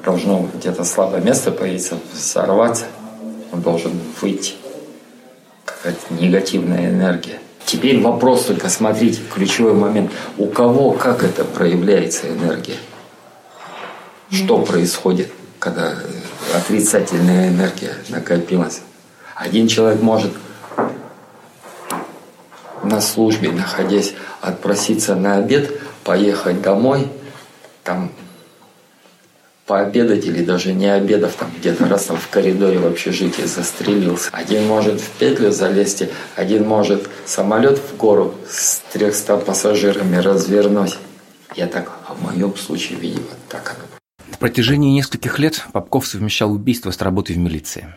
Должно 0.03 0.49
где-то 0.53 0.83
слабое 0.85 1.21
место 1.21 1.51
появиться, 1.51 1.97
взорваться. 2.13 2.85
Он 3.51 3.61
должен 3.61 3.91
выйти. 4.21 4.53
Какая-то 5.65 6.13
негативная 6.13 6.89
энергия. 6.89 7.39
Теперь 7.65 8.01
вопрос 8.01 8.45
только, 8.45 8.69
смотрите, 8.69 9.21
ключевой 9.33 9.73
момент. 9.73 10.11
У 10.37 10.47
кого, 10.47 10.91
как 10.91 11.23
это 11.23 11.43
проявляется 11.43 12.29
энергия? 12.29 12.77
Что 14.31 14.59
происходит, 14.59 15.31
когда 15.59 15.93
отрицательная 16.55 17.49
энергия 17.49 17.95
накопилась? 18.07 18.81
Один 19.35 19.67
человек 19.67 20.01
может 20.01 20.31
на 22.87 23.01
службе, 23.01 23.51
находясь, 23.51 24.13
отпроситься 24.41 25.15
на 25.15 25.37
обед, 25.37 25.79
поехать 26.03 26.61
домой, 26.61 27.07
там 27.83 28.11
пообедать 29.67 30.25
или 30.25 30.43
даже 30.43 30.73
не 30.73 30.87
обедав, 30.87 31.33
там 31.33 31.49
где-то 31.59 31.87
раз 31.87 32.05
там 32.05 32.17
в 32.17 32.29
коридоре 32.29 32.79
в 32.79 32.87
общежитии 32.87 33.43
застрелился. 33.43 34.29
Один 34.31 34.65
может 34.65 35.01
в 35.01 35.09
петлю 35.11 35.51
залезть, 35.51 36.05
один 36.35 36.65
может 36.65 37.09
самолет 37.25 37.77
в 37.77 37.97
гору 37.97 38.33
с 38.49 38.79
300 38.93 39.37
пассажирами 39.37 40.15
развернуть. 40.15 40.97
Я 41.55 41.67
так, 41.67 41.91
а 42.07 42.13
в 42.13 42.23
моем 42.23 42.55
случае, 42.55 42.97
видимо, 42.99 43.27
так 43.49 43.75
оно. 43.77 43.87
В 44.33 44.37
протяжении 44.37 44.95
нескольких 44.95 45.39
лет 45.39 45.65
Попков 45.73 46.07
совмещал 46.07 46.51
убийство 46.51 46.91
с 46.91 47.01
работой 47.01 47.35
в 47.35 47.39
милиции. 47.39 47.87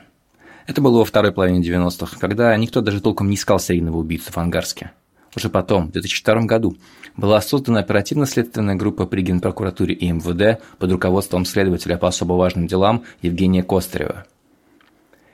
Это 0.71 0.81
было 0.81 0.99
во 0.99 1.05
второй 1.05 1.33
половине 1.33 1.69
90-х, 1.69 2.17
когда 2.21 2.57
никто 2.57 2.81
даже 2.81 3.01
толком 3.01 3.29
не 3.29 3.35
искал 3.35 3.59
серийного 3.59 3.97
убийцу 3.97 4.31
в 4.31 4.39
Ангарске. 4.39 4.93
Уже 5.35 5.49
потом, 5.49 5.89
в 5.89 5.91
2002 5.91 6.43
году, 6.43 6.77
была 7.17 7.41
создана 7.41 7.81
оперативно-следственная 7.81 8.77
группа 8.77 9.05
при 9.05 9.23
Генпрокуратуре 9.23 9.97
и 9.97 10.13
МВД 10.13 10.63
под 10.79 10.93
руководством 10.93 11.45
следователя 11.45 11.97
по 11.99 12.07
особо 12.07 12.35
важным 12.35 12.69
делам 12.69 13.03
Евгения 13.21 13.65
Костарева. 13.65 14.27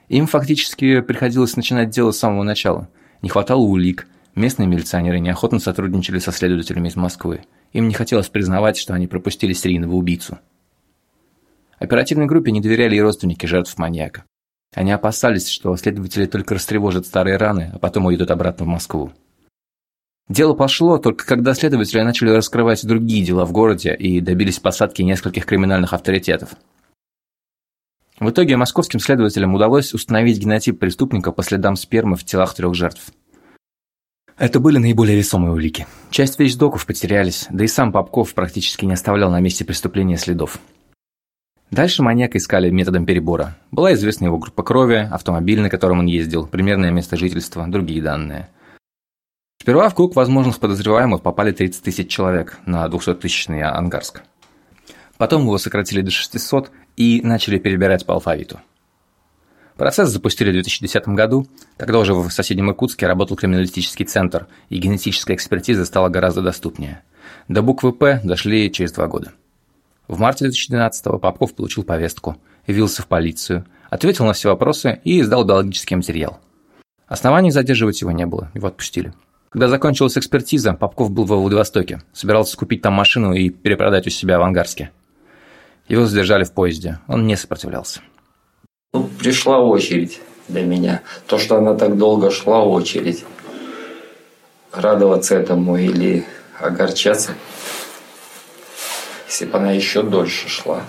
Им 0.09 0.27
фактически 0.27 1.03
приходилось 1.03 1.55
начинать 1.55 1.91
дело 1.91 2.13
с 2.13 2.19
самого 2.19 2.43
начала. 2.43 2.89
Не 3.21 3.29
хватало 3.29 3.61
улик, 3.61 4.07
местные 4.35 4.67
милиционеры 4.67 5.19
неохотно 5.19 5.59
сотрудничали 5.59 6.19
со 6.19 6.33
следователями 6.33 6.89
из 6.89 6.97
Москвы. 6.97 7.43
Им 7.75 7.89
не 7.89 7.95
хотелось 7.95 8.31
признавать, 8.31 8.79
что 8.79 8.95
они 8.95 9.07
пропустили 9.07 9.53
серийного 9.53 9.97
убийцу. 9.97 10.39
Оперативной 11.79 12.25
группе 12.25 12.53
не 12.53 12.63
доверяли 12.63 12.97
и 12.97 13.03
родственники 13.03 13.45
жертв 13.45 13.77
маньяка. 13.77 14.25
Они 14.75 14.93
опасались, 14.93 15.49
что 15.49 15.77
следователи 15.77 16.27
только 16.27 16.55
растревожат 16.55 17.07
старые 17.07 17.37
раны, 17.37 17.71
а 17.75 17.79
потом 17.79 18.07
уйдут 18.07 18.31
обратно 18.31 18.65
в 18.65 18.69
Москву. 18.69 19.13
Дело 20.29 20.55
пошло 20.55 20.99
только 20.99 21.25
когда 21.25 21.55
следователи 21.55 22.01
начали 22.01 22.31
раскрывать 22.31 22.85
другие 22.85 23.25
дела 23.25 23.45
в 23.45 23.53
городе 23.53 23.95
и 23.95 24.21
добились 24.21 24.59
посадки 24.59 25.03
нескольких 25.03 25.47
криминальных 25.47 25.93
авторитетов. 25.93 26.57
В 28.19 28.31
итоге 28.31 28.57
московским 28.57 28.99
следователям 28.99 29.55
удалось 29.55 29.95
установить 29.95 30.39
генотип 30.39 30.79
преступника 30.79 31.33
по 31.33 31.43
следам 31.43 31.77
спермы 31.77 32.17
в 32.17 32.25
телах 32.25 32.55
трех 32.55 32.75
жертв. 32.75 33.13
Это 34.39 34.59
были 34.59 34.79
наиболее 34.79 35.17
весомые 35.17 35.53
улики. 35.53 35.87
Часть 36.11 36.39
вещдоков 36.39 36.87
потерялись, 36.87 37.47
да 37.51 37.65
и 37.65 37.69
сам 37.69 37.93
Попков 37.93 38.35
практически 38.35 38.85
не 38.85 38.95
оставлял 38.95 39.31
на 39.31 39.41
месте 39.41 39.65
преступления 39.65 40.19
следов. 40.19 40.59
Дальше 41.71 42.03
маньяка 42.03 42.39
искали 42.39 42.71
методом 42.71 43.07
перебора. 43.07 43.57
Была 43.73 43.93
известна 43.95 44.27
его 44.27 44.39
группа 44.39 44.63
крови, 44.63 45.09
автомобиль, 45.11 45.61
на 45.61 45.69
котором 45.69 45.99
он 45.99 46.07
ездил, 46.07 46.47
примерное 46.47 46.91
место 46.91 47.17
жительства, 47.17 47.67
другие 47.67 48.01
данные. 48.01 48.49
Сперва 49.61 49.89
в 49.89 49.95
круг 49.95 50.15
возможных 50.15 50.61
подозреваемых 50.61 51.23
попали 51.23 51.51
30 51.51 51.83
тысяч 51.83 52.09
человек 52.09 52.59
на 52.67 52.87
200-тысячный 52.87 53.63
Ангарск. 53.63 54.23
Потом 55.19 55.43
его 55.43 55.59
сократили 55.59 56.03
до 56.03 56.11
600 56.13 56.71
и 56.97 57.21
начали 57.23 57.59
перебирать 57.59 58.07
по 58.07 58.15
алфавиту. 58.15 58.61
Процесс 59.77 60.09
запустили 60.11 60.51
в 60.51 60.53
2010 60.53 61.09
году, 61.09 61.49
когда 61.77 61.99
уже 61.99 62.15
в 62.15 62.31
соседнем 62.31 62.71
Иркутске 62.71 63.07
работал 63.07 63.37
криминалистический 63.37 64.07
центр, 64.07 64.47
и 64.69 64.79
генетическая 64.79 65.35
экспертиза 65.35 65.85
стала 65.85 66.09
гораздо 66.09 66.43
доступнее. 66.43 67.03
До 67.49 67.61
буквы 67.63 67.93
«П» 67.93 68.21
дошли 68.23 68.71
через 68.73 68.93
два 68.93 69.07
года. 69.09 69.33
В 70.09 70.21
марте 70.21 70.47
2012-го 70.47 71.19
Попков 71.19 71.55
получил 71.55 71.83
повестку, 71.83 72.37
явился 72.67 73.03
в 73.03 73.09
полицию, 73.09 73.67
ответил 73.91 74.25
на 74.25 74.35
все 74.35 74.51
вопросы 74.51 75.01
и 75.03 75.21
издал 75.21 75.45
биологический 75.45 75.97
материал. 75.97 76.39
Оснований 77.09 77.51
задерживать 77.51 78.01
его 78.01 78.13
не 78.13 78.25
было, 78.25 78.51
его 78.55 78.69
отпустили. 78.69 79.13
Когда 79.51 79.69
закончилась 79.69 80.17
экспертиза, 80.17 80.75
Попков 80.75 81.11
был 81.11 81.25
во 81.25 81.37
Владивостоке, 81.37 82.03
собирался 82.13 82.57
купить 82.57 82.83
там 82.83 82.93
машину 82.93 83.33
и 83.33 83.49
перепродать 83.49 84.07
у 84.07 84.11
себя 84.11 84.39
в 84.39 84.43
Ангарске. 84.43 84.91
Его 85.89 86.05
задержали 86.05 86.45
в 86.45 86.53
поезде, 86.53 87.01
он 87.09 87.27
не 87.27 87.37
сопротивлялся. 87.37 88.01
Ну, 88.93 89.09
пришла 89.19 89.59
очередь 89.59 90.21
для 90.49 90.63
меня. 90.63 91.03
То, 91.27 91.39
что 91.39 91.57
она 91.57 91.75
так 91.75 91.97
долго 91.97 92.31
шла, 92.31 92.65
очередь. 92.65 93.25
Радоваться 94.73 95.35
этому 95.35 95.77
или 95.77 96.25
огорчаться– 96.61 97.33
если 99.27 99.45
бы 99.45 99.59
она 99.59 99.73
еще 99.73 100.03
дольше 100.03 100.49
шла, 100.49 100.85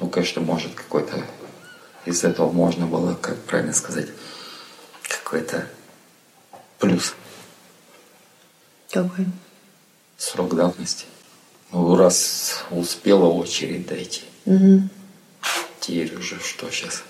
ну, 0.00 0.08
конечно, 0.08 0.42
может, 0.42 0.74
какой-то 0.74 1.24
из 2.04 2.24
этого 2.24 2.52
можно 2.52 2.86
было, 2.86 3.14
как 3.14 3.38
правильно 3.44 3.72
сказать, 3.72 4.08
какой-то 5.02 5.66
плюс. 6.78 7.14
Какой? 8.90 9.26
Срок 10.18 10.54
давности. 10.54 11.06
Ну, 11.72 11.96
раз 11.96 12.64
успела 12.70 13.26
очередь 13.26 13.86
дойти. 13.86 14.22
Угу. 14.44 14.82
Теперь 15.80 16.14
уже 16.16 16.38
что 16.40 16.70
сейчас? 16.70 17.02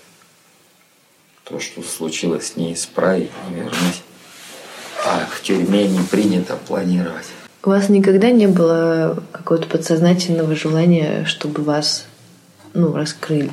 То, 1.43 1.59
что 1.59 1.83
случилось, 1.83 2.55
не 2.55 2.73
исправить, 2.73 3.29
не 3.49 3.55
вернуть. 3.57 4.01
А 5.05 5.27
в 5.27 5.41
тюрьме 5.41 5.87
не 5.87 6.01
принято 6.01 6.55
планировать. 6.55 7.27
У 7.65 7.69
вас 7.69 7.89
никогда 7.89 8.29
не 8.29 8.45
было 8.45 9.23
какого-то 9.31 9.67
подсознательного 9.67 10.55
желания, 10.55 11.25
чтобы 11.25 11.63
вас 11.63 12.05
ну, 12.75 12.93
раскрыли? 12.93 13.49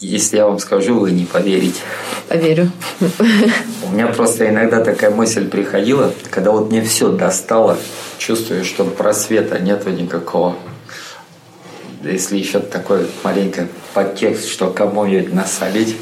Если 0.00 0.38
я 0.38 0.46
вам 0.46 0.58
скажу, 0.58 0.98
вы 0.98 1.10
не 1.10 1.26
поверите. 1.26 1.80
Поверю. 2.28 2.70
У 3.82 3.90
меня 3.90 4.06
просто 4.06 4.48
иногда 4.48 4.82
такая 4.82 5.10
мысль 5.10 5.48
приходила, 5.48 6.14
когда 6.30 6.50
вот 6.50 6.70
мне 6.70 6.82
все 6.82 7.12
достало, 7.12 7.76
чувствую, 8.16 8.64
что 8.64 8.84
просвета 8.84 9.58
нету 9.58 9.90
никакого. 9.90 10.56
Если 12.02 12.38
еще 12.38 12.60
такой 12.60 13.06
маленький 13.22 13.66
подтекст, 13.92 14.48
что 14.48 14.70
кому 14.70 15.04
ее 15.04 15.28
насолить, 15.28 15.94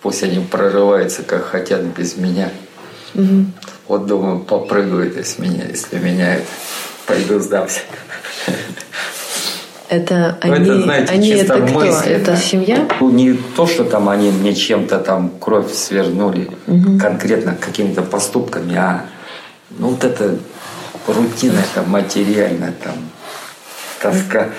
пусть 0.00 0.22
они 0.22 0.42
прорываются, 0.42 1.22
как 1.22 1.44
хотят, 1.44 1.82
без 1.82 2.16
меня. 2.16 2.50
Угу. 3.14 3.44
Вот 3.88 4.06
думаю, 4.06 4.40
попрыгают 4.40 5.16
из 5.16 5.38
меня, 5.38 5.64
если 5.66 5.98
меня 5.98 6.34
это 6.36 6.46
пойду 7.06 7.40
сдамся. 7.40 7.80
Это 9.88 10.36
они, 10.42 10.66
это, 10.66 10.82
знаете, 10.82 11.12
они 11.12 11.30
чисто 11.30 11.54
это 11.54 11.66
кто? 11.66 11.74
мысли, 11.74 12.12
это 12.12 12.32
да. 12.32 12.36
семья? 12.36 12.86
Ну, 13.00 13.10
не 13.10 13.32
то, 13.32 13.66
что 13.66 13.84
там 13.84 14.10
они 14.10 14.30
мне 14.30 14.54
чем-то 14.54 14.98
там 14.98 15.30
кровь 15.40 15.72
свернули, 15.72 16.50
конкретно 17.00 17.54
какими-то 17.54 18.02
поступками, 18.02 18.76
а 18.76 19.06
ну 19.70 19.88
вот 19.88 20.04
это 20.04 20.36
рутина, 21.06 21.62
там, 21.74 21.88
материальная, 21.88 22.74
там, 22.84 22.96
тоска 24.02 24.50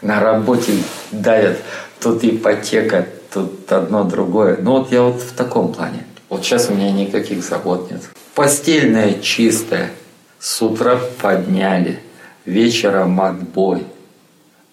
на 0.00 0.20
работе 0.20 0.74
давят, 1.10 1.58
тут 2.00 2.22
ипотека, 2.22 3.08
тут 3.34 3.70
одно 3.72 4.04
другое. 4.04 4.58
Ну 4.60 4.78
вот 4.78 4.92
я 4.92 5.02
вот 5.02 5.20
в 5.20 5.32
таком 5.32 5.72
плане. 5.72 6.06
Вот 6.28 6.44
сейчас 6.44 6.68
у 6.70 6.74
меня 6.74 6.92
никаких 6.92 7.42
забот 7.42 7.90
нет. 7.90 8.02
Постельная 8.38 9.14
чистая, 9.14 9.90
с 10.38 10.62
утра 10.62 11.00
подняли, 11.20 11.98
вечером 12.44 13.20
отбой, 13.20 13.84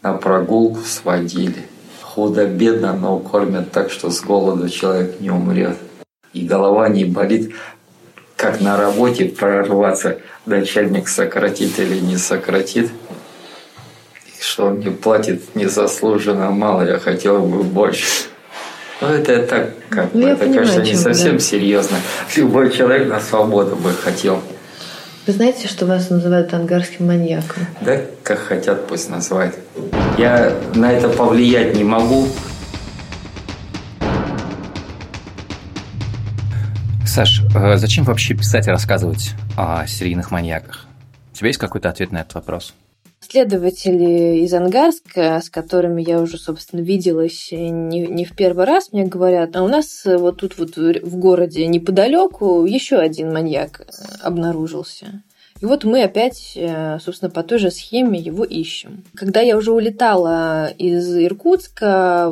на 0.03 0.13
прогулку 0.13 0.81
сводили. 0.81 1.65
Худо-бедно, 2.03 2.93
но 2.93 3.17
кормят 3.17 3.71
так, 3.71 3.89
что 3.89 4.11
с 4.11 4.21
голоду 4.21 4.69
человек 4.69 5.19
не 5.19 5.31
умрет. 5.31 5.77
И 6.31 6.45
голова 6.45 6.89
не 6.89 7.05
болит, 7.05 7.55
как 8.35 8.61
на 8.61 8.77
работе 8.77 9.25
прорваться, 9.25 10.19
начальник 10.45 11.07
сократит 11.07 11.79
или 11.79 11.97
не 11.97 12.17
сократит. 12.17 12.91
И 14.27 14.43
что 14.43 14.67
он 14.67 14.73
мне 14.75 14.91
платит 14.91 15.55
незаслуженно 15.55 16.51
мало, 16.51 16.83
я 16.83 16.99
хотел 16.99 17.39
бы 17.41 17.63
больше. 17.63 18.27
Ну, 19.01 19.07
это 19.07 19.43
так, 19.43 19.73
как 19.89 20.13
Ну, 20.13 20.21
бы, 20.21 20.29
это, 20.29 20.45
понимаю, 20.45 20.79
о 20.79 20.83
не 20.83 20.95
совсем 20.95 21.33
да. 21.33 21.39
серьезно. 21.39 21.97
Любой 22.35 22.71
человек 22.71 23.09
на 23.09 23.19
свободу 23.19 23.75
бы 23.75 23.91
хотел. 23.91 24.41
Вы 25.27 25.33
знаете, 25.33 25.67
что 25.67 25.85
вас 25.85 26.09
называют 26.09 26.53
ангарским 26.53 27.07
маньяком? 27.07 27.65
Да, 27.81 27.99
как 28.23 28.39
хотят, 28.39 28.87
пусть 28.87 29.09
называют. 29.09 29.55
Я 30.17 30.53
на 30.75 30.91
это 30.91 31.09
повлиять 31.09 31.75
не 31.75 31.83
могу. 31.83 32.27
Саш, 37.05 37.41
э, 37.55 37.77
зачем 37.77 38.03
вообще 38.03 38.33
писать 38.33 38.67
и 38.67 38.69
рассказывать 38.71 39.31
о 39.57 39.85
серийных 39.87 40.31
маньяках? 40.31 40.85
У 41.33 41.37
тебя 41.37 41.47
есть 41.47 41.59
какой-то 41.59 41.89
ответ 41.89 42.11
на 42.11 42.19
этот 42.19 42.35
вопрос? 42.35 42.73
Следователи 43.35 44.45
из 44.45 44.53
Ангарска, 44.53 45.41
с 45.43 45.49
которыми 45.49 46.01
я 46.01 46.21
уже, 46.21 46.37
собственно, 46.37 46.79
виделась 46.79 47.49
не, 47.51 48.07
не 48.07 48.23
в 48.23 48.33
первый 48.33 48.63
раз, 48.63 48.93
мне 48.93 49.03
говорят, 49.03 49.57
а 49.57 49.63
у 49.63 49.67
нас 49.67 50.03
вот 50.05 50.37
тут 50.37 50.57
вот 50.57 50.77
в 50.77 51.17
городе 51.17 51.67
неподалеку 51.67 52.63
еще 52.63 52.95
один 52.95 53.33
маньяк 53.33 53.81
э, 53.81 53.83
обнаружился. 54.21 55.21
И 55.59 55.65
вот 55.65 55.83
мы 55.83 56.03
опять, 56.03 56.53
э, 56.55 56.97
собственно, 57.03 57.29
по 57.29 57.43
той 57.43 57.59
же 57.59 57.71
схеме 57.71 58.17
его 58.17 58.45
ищем. 58.45 59.03
Когда 59.15 59.41
я 59.41 59.57
уже 59.57 59.73
улетала 59.73 60.67
из 60.67 61.13
Иркутска, 61.13 62.31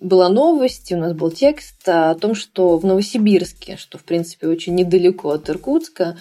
была 0.00 0.30
новость, 0.30 0.90
у 0.92 0.96
нас 0.96 1.12
был 1.12 1.30
текст 1.30 1.86
о 1.86 2.14
том, 2.14 2.34
что 2.34 2.78
в 2.78 2.86
Новосибирске, 2.86 3.76
что, 3.76 3.98
в 3.98 4.04
принципе, 4.04 4.48
очень 4.48 4.76
недалеко 4.76 5.28
от 5.32 5.50
Иркутска, 5.50 6.16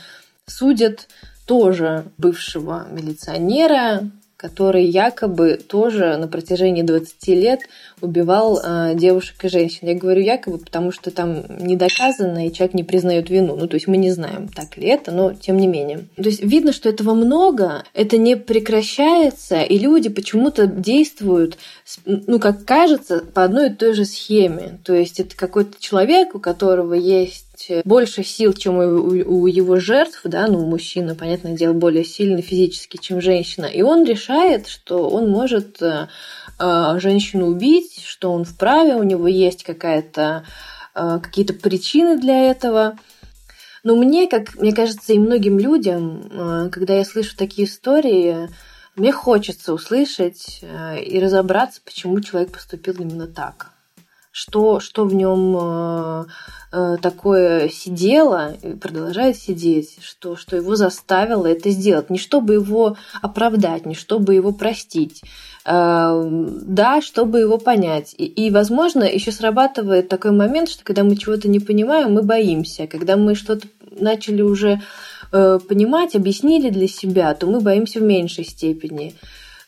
судят 0.48 1.08
тоже 1.46 2.04
бывшего 2.18 2.88
милиционера, 2.92 4.12
который 4.38 4.86
якобы 4.86 5.60
тоже 5.68 6.16
на 6.18 6.28
протяжении 6.28 6.84
20 6.84 7.28
лет 7.30 7.62
убивал 8.02 8.60
э, 8.64 8.94
девушек 8.94 9.44
и 9.44 9.50
женщин. 9.50 9.88
Я 9.88 9.96
говорю 9.96 10.22
якобы, 10.22 10.60
потому 10.60 10.92
что 10.92 11.10
там 11.10 11.44
не 11.60 11.76
доказано, 11.76 12.46
и 12.46 12.54
человек 12.54 12.76
не 12.76 12.84
признает 12.84 13.32
вину. 13.32 13.56
Ну, 13.56 13.68
то 13.68 13.76
есть 13.76 13.88
мы 13.88 13.98
не 13.98 14.12
знаем, 14.12 14.48
так 14.48 14.78
ли 14.78 14.88
это, 14.88 15.12
но 15.12 15.34
тем 15.34 15.58
не 15.58 15.66
менее. 15.66 16.06
То 16.16 16.30
есть 16.30 16.44
видно, 16.44 16.72
что 16.72 16.88
этого 16.88 17.16
много, 17.16 17.84
это 17.96 18.18
не 18.18 18.38
прекращается, 18.38 19.62
и 19.64 19.80
люди 19.80 20.10
почему-то 20.10 20.68
действуют, 20.68 21.58
ну, 22.06 22.40
как 22.40 22.66
кажется, 22.66 23.20
по 23.34 23.44
одной 23.44 23.70
и 23.70 23.74
той 23.74 23.94
же 23.94 24.06
схеме. 24.06 24.80
То 24.84 24.94
есть 24.94 25.20
это 25.20 25.36
какой-то 25.36 25.80
человек, 25.80 26.36
у 26.36 26.40
которого 26.40 26.94
есть 26.94 27.72
больше 27.86 28.24
сил, 28.24 28.54
чем 28.54 28.78
у, 28.78 28.82
у- 28.82 29.42
у 29.44 29.48
его 29.48 29.80
жертв, 29.80 30.22
да, 30.26 30.48
ну, 30.48 30.66
мужчина, 30.66 31.16
понятное 31.16 31.54
дело, 31.54 31.74
более 31.74 32.04
сильный 32.04 32.42
физически, 32.42 32.98
чем 32.98 33.22
женщина, 33.22 33.66
и 33.66 33.82
он 33.82 34.04
решает, 34.04 34.68
что 34.68 35.10
он 35.10 35.30
может 35.30 35.82
э, 35.82 36.08
э, 36.60 37.00
женщину 37.00 37.48
убить, 37.48 38.04
что 38.06 38.32
он 38.32 38.44
вправе, 38.44 38.96
у 38.96 39.04
него 39.04 39.28
есть 39.28 39.64
какая-то 39.64 40.44
э, 40.94 41.20
какие-то 41.24 41.54
причины 41.54 42.18
для 42.20 42.52
этого. 42.52 42.98
Но 43.84 43.96
мне, 43.96 44.28
как 44.28 44.56
мне 44.56 44.74
кажется, 44.74 45.14
и 45.14 45.20
многим 45.20 45.58
людям, 45.60 46.30
э, 46.30 46.70
когда 46.72 46.96
я 46.96 47.06
слышу 47.06 47.36
такие 47.38 47.68
истории, 47.68 48.50
мне 48.98 49.12
хочется 49.12 49.74
услышать 49.74 50.60
э, 50.64 51.04
и 51.04 51.20
разобраться, 51.20 51.82
почему 51.86 52.20
человек 52.20 52.52
поступил 52.52 52.96
именно 52.96 53.28
так. 53.28 53.72
Что, 54.32 54.80
что 54.80 55.06
в 55.06 55.14
нем 55.14 55.56
э, 55.60 56.26
э, 56.72 56.98
такое 57.00 57.70
сидело 57.70 58.54
и 58.54 58.74
продолжает 58.74 59.38
сидеть, 59.38 60.00
что, 60.02 60.36
что 60.36 60.56
его 60.56 60.76
заставило 60.76 61.46
это 61.46 61.70
сделать. 61.70 62.10
Не 62.10 62.18
чтобы 62.18 62.56
его 62.56 62.98
оправдать, 63.22 63.86
не 63.86 63.94
чтобы 63.94 64.34
его 64.34 64.52
простить, 64.52 65.22
да, 65.64 67.02
чтобы 67.02 67.40
его 67.40 67.58
понять. 67.58 68.16
И, 68.18 68.24
и, 68.24 68.52
возможно, 68.52 69.04
еще 69.04 69.34
срабатывает 69.34 70.08
такой 70.08 70.32
момент, 70.32 70.70
что 70.70 70.86
когда 70.86 71.04
мы 71.04 71.18
чего-то 71.18 71.50
не 71.50 71.60
понимаем, 71.60 72.14
мы 72.14 72.22
боимся. 72.22 72.88
Когда 72.88 73.18
мы 73.18 73.36
что-то 73.36 73.68
начали 74.02 74.42
уже 74.42 74.82
э, 75.32 75.60
понимать, 75.68 76.16
объяснили 76.16 76.70
для 76.70 76.88
себя, 76.88 77.34
то 77.34 77.48
мы 77.48 77.60
боимся 77.60 78.00
в 78.00 78.04
меньшей 78.04 78.46
степени. 78.46 79.14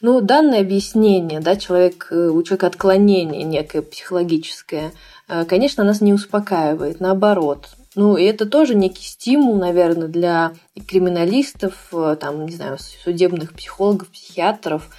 Ну, 0.02 0.22
данное 0.22 0.62
объяснение, 0.62 1.42
да, 1.42 1.58
человек, 1.58 2.08
э, 2.12 2.30
у 2.30 2.42
человека 2.44 2.68
отклонение 2.68 3.44
некое 3.44 3.82
психологическое, 3.82 4.94
э, 5.28 5.44
конечно, 5.46 5.84
нас 5.84 6.00
не 6.00 6.14
успокаивает, 6.14 7.02
наоборот. 7.02 7.68
Ну, 7.96 8.16
и 8.16 8.24
это 8.24 8.46
тоже 8.46 8.76
некий 8.76 9.04
стимул, 9.04 9.56
наверное, 9.58 10.08
для 10.08 10.54
криминалистов, 10.88 11.74
э, 11.92 12.16
там, 12.18 12.46
не 12.46 12.54
знаю, 12.54 12.78
судебных 13.04 13.54
психологов, 13.54 14.08
психиатров, 14.08 14.90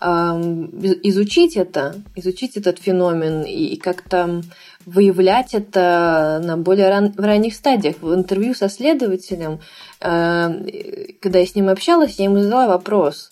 изучить 0.00 1.56
это, 1.56 1.96
изучить 2.14 2.56
этот 2.56 2.78
феномен 2.78 3.42
и 3.42 3.76
как-то 3.76 4.42
выявлять 4.86 5.52
это 5.54 6.40
на 6.42 6.56
более 6.56 6.88
ран- 6.88 7.12
в 7.12 7.20
ранних 7.20 7.54
стадиях. 7.54 7.96
В 8.00 8.14
интервью 8.14 8.54
со 8.54 8.68
следователем, 8.70 9.60
э, 10.00 11.12
когда 11.20 11.38
я 11.38 11.46
с 11.46 11.54
ним 11.54 11.68
общалась, 11.68 12.18
я 12.18 12.24
ему 12.24 12.40
задала 12.40 12.66
вопрос, 12.66 13.28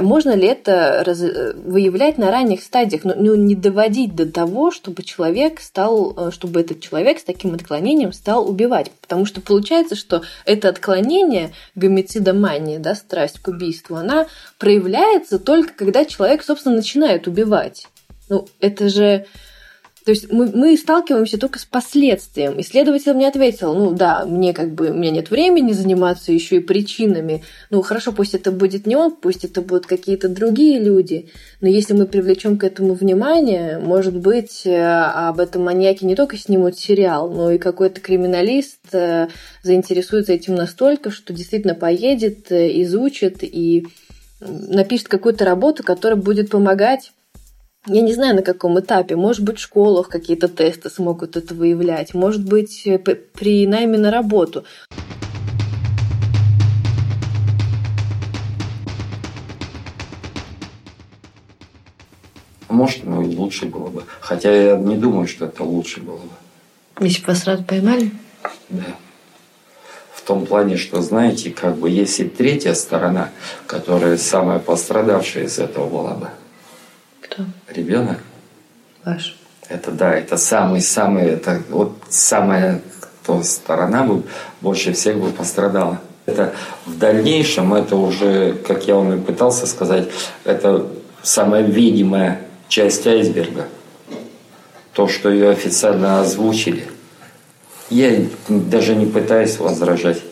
можно 0.00 0.34
ли 0.34 0.46
это 0.46 1.02
раз- 1.04 1.20
выявлять 1.20 2.18
на 2.18 2.30
ранних 2.30 2.62
стадиях, 2.62 3.04
но 3.04 3.14
ну, 3.16 3.34
не 3.34 3.54
доводить 3.54 4.14
до 4.14 4.30
того, 4.30 4.70
чтобы 4.70 5.02
человек 5.02 5.60
стал, 5.60 6.14
э, 6.16 6.30
чтобы 6.30 6.60
этот 6.60 6.80
человек 6.80 7.18
с 7.18 7.24
таким 7.24 7.54
отклонением 7.54 8.12
стал 8.12 8.48
убивать. 8.48 8.90
Потому 9.00 9.26
что 9.26 9.40
получается, 9.40 9.94
что 9.96 10.22
это 10.44 10.68
отклонение, 10.68 11.52
гомицидомания, 11.74 12.78
да, 12.78 12.94
страсть 12.94 13.40
к 13.40 13.48
убийству, 13.48 13.96
она 13.96 14.26
проявляется 14.58 15.38
только 15.38 15.74
когда 15.74 16.04
человек, 16.04 16.42
собственно, 16.42 16.76
начинает 16.76 17.26
убивать. 17.26 17.88
Ну, 18.28 18.46
это 18.60 18.88
же 18.88 19.26
То 20.04 20.10
есть 20.10 20.30
мы, 20.30 20.50
мы 20.54 20.76
сталкиваемся 20.76 21.38
только 21.38 21.58
с 21.58 21.64
последствием. 21.64 22.60
Исследователь 22.60 23.14
мне 23.14 23.26
ответил, 23.26 23.74
ну 23.74 23.92
да, 23.92 24.26
мне 24.26 24.52
как 24.52 24.74
бы, 24.74 24.90
у 24.90 24.94
меня 24.94 25.10
нет 25.10 25.30
времени 25.30 25.72
заниматься 25.72 26.30
еще 26.30 26.56
и 26.56 26.60
причинами. 26.60 27.42
Ну 27.70 27.80
хорошо, 27.80 28.12
пусть 28.12 28.34
это 28.34 28.52
будет 28.52 28.86
не 28.86 28.96
он, 28.96 29.16
пусть 29.16 29.46
это 29.46 29.62
будут 29.62 29.86
какие-то 29.86 30.28
другие 30.28 30.78
люди. 30.78 31.30
Но 31.62 31.68
если 31.68 31.94
мы 31.94 32.04
привлечем 32.04 32.58
к 32.58 32.64
этому 32.64 32.92
внимание, 32.92 33.78
может 33.78 34.14
быть, 34.14 34.66
э, 34.66 34.78
об 34.78 35.40
этом 35.40 35.64
маньяке 35.64 36.04
не 36.04 36.16
только 36.16 36.36
снимут 36.36 36.78
сериал, 36.78 37.30
но 37.30 37.52
и 37.52 37.58
какой-то 37.58 38.02
криминалист 38.02 38.80
э, 38.92 39.28
заинтересуется 39.62 40.34
этим 40.34 40.54
настолько, 40.54 41.10
что 41.10 41.32
действительно 41.32 41.74
поедет, 41.74 42.52
э, 42.52 42.82
изучит 42.82 43.38
и 43.40 43.86
напишет 44.40 45.08
какую-то 45.08 45.46
работу, 45.46 45.82
которая 45.82 46.20
будет 46.20 46.50
помогать 46.50 47.12
я 47.86 48.00
не 48.00 48.14
знаю, 48.14 48.34
на 48.34 48.42
каком 48.42 48.80
этапе. 48.80 49.16
Может 49.16 49.42
быть, 49.44 49.58
в 49.58 49.62
школах 49.62 50.08
какие-то 50.08 50.48
тесты 50.48 50.88
смогут 50.88 51.36
это 51.36 51.54
выявлять. 51.54 52.14
Может 52.14 52.44
быть, 52.44 52.86
э, 52.86 52.98
при 52.98 53.66
найме 53.66 53.98
на 53.98 54.10
работу. 54.10 54.64
Может, 62.68 63.04
ну 63.04 63.22
и 63.22 63.36
лучше 63.36 63.66
было 63.66 63.88
бы. 63.88 64.02
Хотя 64.20 64.50
я 64.50 64.76
не 64.76 64.96
думаю, 64.96 65.28
что 65.28 65.44
это 65.44 65.62
лучше 65.62 66.00
было 66.00 66.16
бы. 66.16 67.04
Если 67.06 67.20
бы 67.20 67.28
вас 67.28 67.40
сразу 67.40 67.62
поймали? 67.64 68.10
Да. 68.70 68.96
В 70.12 70.22
том 70.22 70.46
плане, 70.46 70.78
что, 70.78 71.02
знаете, 71.02 71.50
как 71.50 71.76
бы 71.76 71.90
есть 71.90 72.18
и 72.18 72.24
третья 72.24 72.72
сторона, 72.72 73.28
которая 73.66 74.16
самая 74.16 74.58
пострадавшая 74.58 75.44
из 75.44 75.58
этого 75.58 75.86
была 75.86 76.14
бы. 76.14 76.30
Кто? 77.34 77.44
Ребенок. 77.68 78.18
Ваш. 79.04 79.36
Это 79.68 79.90
да, 79.90 80.14
это 80.14 80.36
самый-самый, 80.36 81.24
это 81.24 81.62
вот 81.68 81.96
самая 82.08 82.80
кто 83.22 83.42
сторона 83.42 84.04
бы 84.04 84.22
больше 84.60 84.92
всех 84.92 85.18
бы 85.18 85.30
пострадала. 85.30 86.00
Это 86.26 86.52
в 86.86 86.96
дальнейшем, 86.96 87.74
это 87.74 87.96
уже, 87.96 88.54
как 88.54 88.86
я 88.86 88.94
вам 88.94 89.14
и 89.14 89.20
пытался 89.20 89.66
сказать, 89.66 90.08
это 90.44 90.86
самая 91.22 91.62
видимая 91.62 92.42
часть 92.68 93.06
айсберга. 93.06 93.66
То, 94.92 95.08
что 95.08 95.30
ее 95.30 95.50
официально 95.50 96.20
озвучили. 96.20 96.86
Я 97.90 98.26
даже 98.48 98.94
не 98.94 99.06
пытаюсь 99.06 99.58
возражать. 99.58 100.22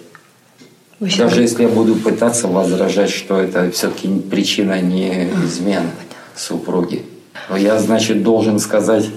Даже 1.00 1.42
если 1.42 1.64
я 1.64 1.68
буду 1.68 1.96
пытаться 1.96 2.46
возражать, 2.46 3.10
что 3.10 3.40
это 3.40 3.70
все-таки 3.72 4.08
причина 4.20 4.80
не 4.80 5.30
измены 5.44 5.90
супруги. 6.36 7.04
Но 7.48 7.56
я, 7.56 7.78
значит, 7.78 8.22
должен 8.22 8.58
сказать 8.58 9.08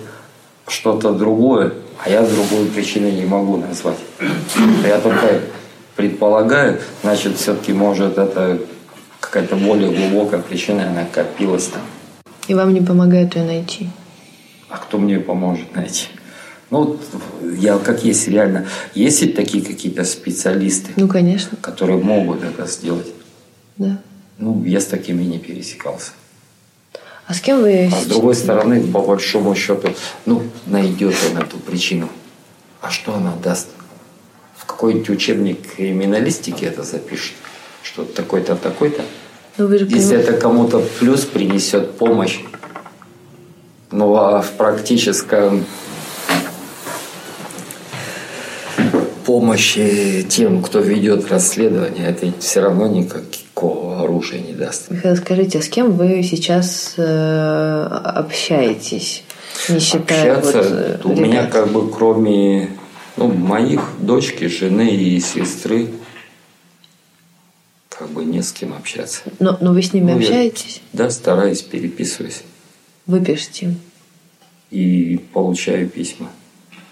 что-то 0.68 1.14
другое, 1.14 1.74
а 2.04 2.10
я 2.10 2.24
другую 2.24 2.68
причину 2.70 3.10
не 3.10 3.26
могу 3.26 3.58
назвать. 3.58 3.98
Я 4.84 5.00
только 5.00 5.42
предполагаю, 5.96 6.80
значит, 7.04 7.38
все-таки 7.38 7.74
может 7.74 8.18
это 8.18 8.60
какая-то 9.20 9.56
более 9.56 9.92
глубокая 9.92 10.42
причина, 10.42 10.90
она 10.90 11.06
копилась 11.06 11.68
там. 11.68 11.82
И 12.48 12.54
вам 12.54 12.74
не 12.74 12.82
помогает 12.82 13.36
ее 13.36 13.44
найти? 13.44 13.90
А 14.70 14.78
кто 14.78 14.98
мне 14.98 15.20
поможет 15.20 15.76
найти? 15.76 16.08
Ну, 16.70 16.98
я 17.58 17.78
как 17.78 18.04
есть 18.04 18.28
реально. 18.28 18.66
Есть 18.94 19.22
ли 19.22 19.32
такие 19.32 19.64
какие-то 19.64 20.04
специалисты? 20.04 20.92
Ну, 20.96 21.08
конечно. 21.08 21.58
Которые 21.62 22.00
могут 22.00 22.44
это 22.44 22.66
сделать? 22.66 23.08
Да. 23.78 24.00
Ну, 24.38 24.64
я 24.66 24.80
с 24.80 24.86
такими 24.86 25.24
не 25.24 25.40
пересекался. 25.40 26.12
А 27.28 27.34
с 27.34 27.42
кем 27.42 27.62
вы... 27.62 27.90
А 27.92 28.02
с 28.02 28.06
другой 28.06 28.36
стороны, 28.36 28.82
по 28.92 29.02
большому 29.02 29.56
счету, 29.56 29.90
ну, 30.26 30.44
найдет 30.68 31.16
он 31.32 31.42
эту 31.42 31.58
причину. 31.58 32.10
А 32.82 32.92
что 32.92 33.16
она 33.16 33.34
даст? 33.44 33.70
В 34.56 34.66
какой-нибудь 34.66 35.10
учебник 35.10 35.76
криминалистики 35.76 36.66
это 36.66 36.84
запишет? 36.84 37.34
Что 37.82 38.04
такой-то, 38.06 38.56
такой-то? 38.56 39.04
Ну, 39.58 39.68
вы 39.68 39.80
же 39.80 39.86
Если 39.86 40.18
это 40.18 40.34
кому-то 40.34 40.80
плюс 41.00 41.22
принесет 41.22 41.98
помощь, 41.98 42.42
ну 43.90 44.16
а 44.16 44.42
в 44.42 44.52
практическом 44.52 45.66
помощи 49.26 50.26
тем, 50.30 50.62
кто 50.62 50.80
ведет 50.80 51.30
расследование, 51.32 52.08
это 52.08 52.32
все 52.40 52.60
равно 52.60 52.88
никакого 53.56 54.04
оружия 54.04 54.42
не 54.42 54.54
даст. 54.54 54.92
Михаил, 54.92 55.16
скажите, 55.16 55.60
а 55.60 55.62
с 55.62 55.70
кем 55.70 55.92
вы 55.94 56.22
сейчас 56.24 56.96
э, 56.98 57.04
общаетесь? 57.04 59.24
Не 59.70 59.80
считая 59.80 60.38
Общаться, 60.38 60.58
вот, 60.58 60.68
э, 60.68 61.00
у 61.06 61.16
меня 61.16 61.48
как 61.48 61.70
бы 61.72 61.90
кроме 61.90 62.70
ну, 63.16 63.28
моих 63.28 63.82
дочки, 64.00 64.46
жены 64.48 64.90
и 64.90 65.20
сестры, 65.22 65.88
как 67.90 68.10
бы 68.10 68.26
не 68.26 68.42
с 68.42 68.52
кем 68.52 68.74
общаться. 68.74 69.22
Но, 69.40 69.58
но 69.62 69.72
вы 69.72 69.82
с 69.82 69.94
ними 69.94 70.12
Ну, 70.12 70.20
я- 70.20 70.26
общаетесь? 70.26 70.82
Да, 70.92 71.10
стараюсь, 71.10 71.62
переписываюсь. 71.62 72.42
Вы 73.08 73.24
пишете 73.24 73.68
им? 73.68 73.80
И 74.72 75.22
получаю 75.34 75.88
письма. 75.88 76.30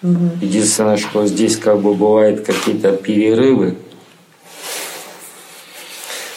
Единственное, 0.01 0.97
что 0.97 1.25
здесь 1.27 1.57
как 1.57 1.81
бы 1.81 1.93
бывают 1.93 2.45
какие-то 2.45 2.95
перерывы. 2.95 3.75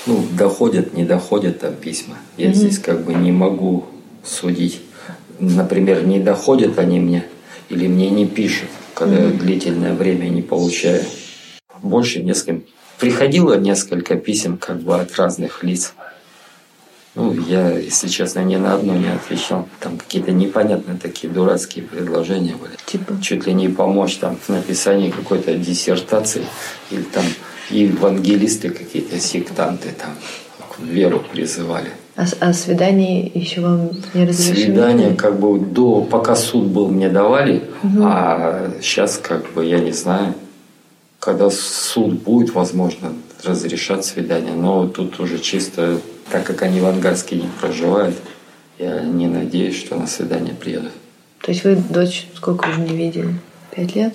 Ну, 0.06 0.24
доходят, 0.32 0.94
не 0.94 1.04
доходят 1.04 1.60
там 1.60 1.74
письма. 1.74 2.16
Я 2.36 2.52
здесь 2.52 2.78
как 2.78 3.04
бы 3.04 3.14
не 3.14 3.32
могу 3.32 3.86
судить. 4.24 4.80
Например, 5.38 6.06
не 6.06 6.20
доходят 6.20 6.78
они 6.78 7.00
мне 7.00 7.26
или 7.68 7.88
мне 7.88 8.10
не 8.10 8.26
пишут, 8.26 8.68
когда 8.94 9.18
я 9.18 9.30
длительное 9.30 9.94
время 9.94 10.28
не 10.28 10.42
получаю. 10.42 11.02
Больше 11.82 12.22
не 12.22 12.34
с 12.34 12.42
кем. 12.42 12.64
Приходило 12.98 13.58
несколько 13.58 14.16
писем 14.16 14.56
как 14.56 14.80
бы 14.80 14.98
от 14.98 15.14
разных 15.16 15.62
лиц. 15.62 15.94
Ну, 17.14 17.32
я, 17.32 17.70
если 17.70 18.08
честно, 18.08 18.40
ни 18.40 18.56
на 18.56 18.74
одно 18.74 18.94
не 18.94 19.08
отвечал. 19.08 19.68
Там 19.80 19.96
какие-то 19.98 20.32
непонятные 20.32 20.98
такие 20.98 21.32
дурацкие 21.32 21.84
предложения 21.84 22.54
были. 22.54 22.72
Типа? 22.84 23.20
Чуть 23.22 23.46
ли 23.46 23.54
не 23.54 23.68
помочь 23.68 24.16
там 24.16 24.36
в 24.36 24.48
написании 24.50 25.10
какой-то 25.10 25.54
диссертации. 25.54 26.44
Или 26.90 27.02
там 27.02 27.24
евангелисты 27.70 28.70
какие-то, 28.70 29.18
сектанты 29.18 29.94
там 29.98 30.14
веру 30.78 31.22
призывали. 31.32 31.90
А, 32.16 32.24
а 32.40 32.52
свидание 32.52 33.30
еще 33.34 33.60
вам 33.60 33.90
не 34.14 34.26
разрешили? 34.26 34.66
Свидание 34.66 35.14
как 35.14 35.38
бы 35.38 35.58
до, 35.58 36.02
пока 36.02 36.34
суд 36.34 36.66
был, 36.66 36.88
мне 36.88 37.08
давали, 37.08 37.64
а 38.02 38.70
сейчас 38.80 39.18
как 39.18 39.52
бы 39.52 39.64
я 39.64 39.78
не 39.80 39.92
знаю, 39.92 40.34
когда 41.20 41.50
суд 41.50 42.22
будет, 42.22 42.54
возможно, 42.54 43.12
разрешат 43.44 44.04
свидание. 44.04 44.54
Но 44.54 44.86
тут 44.86 45.20
уже 45.20 45.38
чисто, 45.38 46.00
так 46.30 46.44
как 46.44 46.62
они 46.62 46.80
в 46.80 46.86
Ангарске 46.86 47.36
не 47.36 47.48
проживают, 47.60 48.16
я 48.78 49.00
не 49.00 49.26
надеюсь, 49.26 49.76
что 49.76 49.96
на 49.96 50.06
свидание 50.06 50.54
приедут. 50.54 50.92
То 51.42 51.52
есть 51.52 51.64
вы 51.64 51.76
дочь 51.76 52.28
сколько 52.34 52.68
уже 52.68 52.80
не 52.80 52.96
видели? 52.96 53.34
Пять 53.74 53.94
лет? 53.94 54.14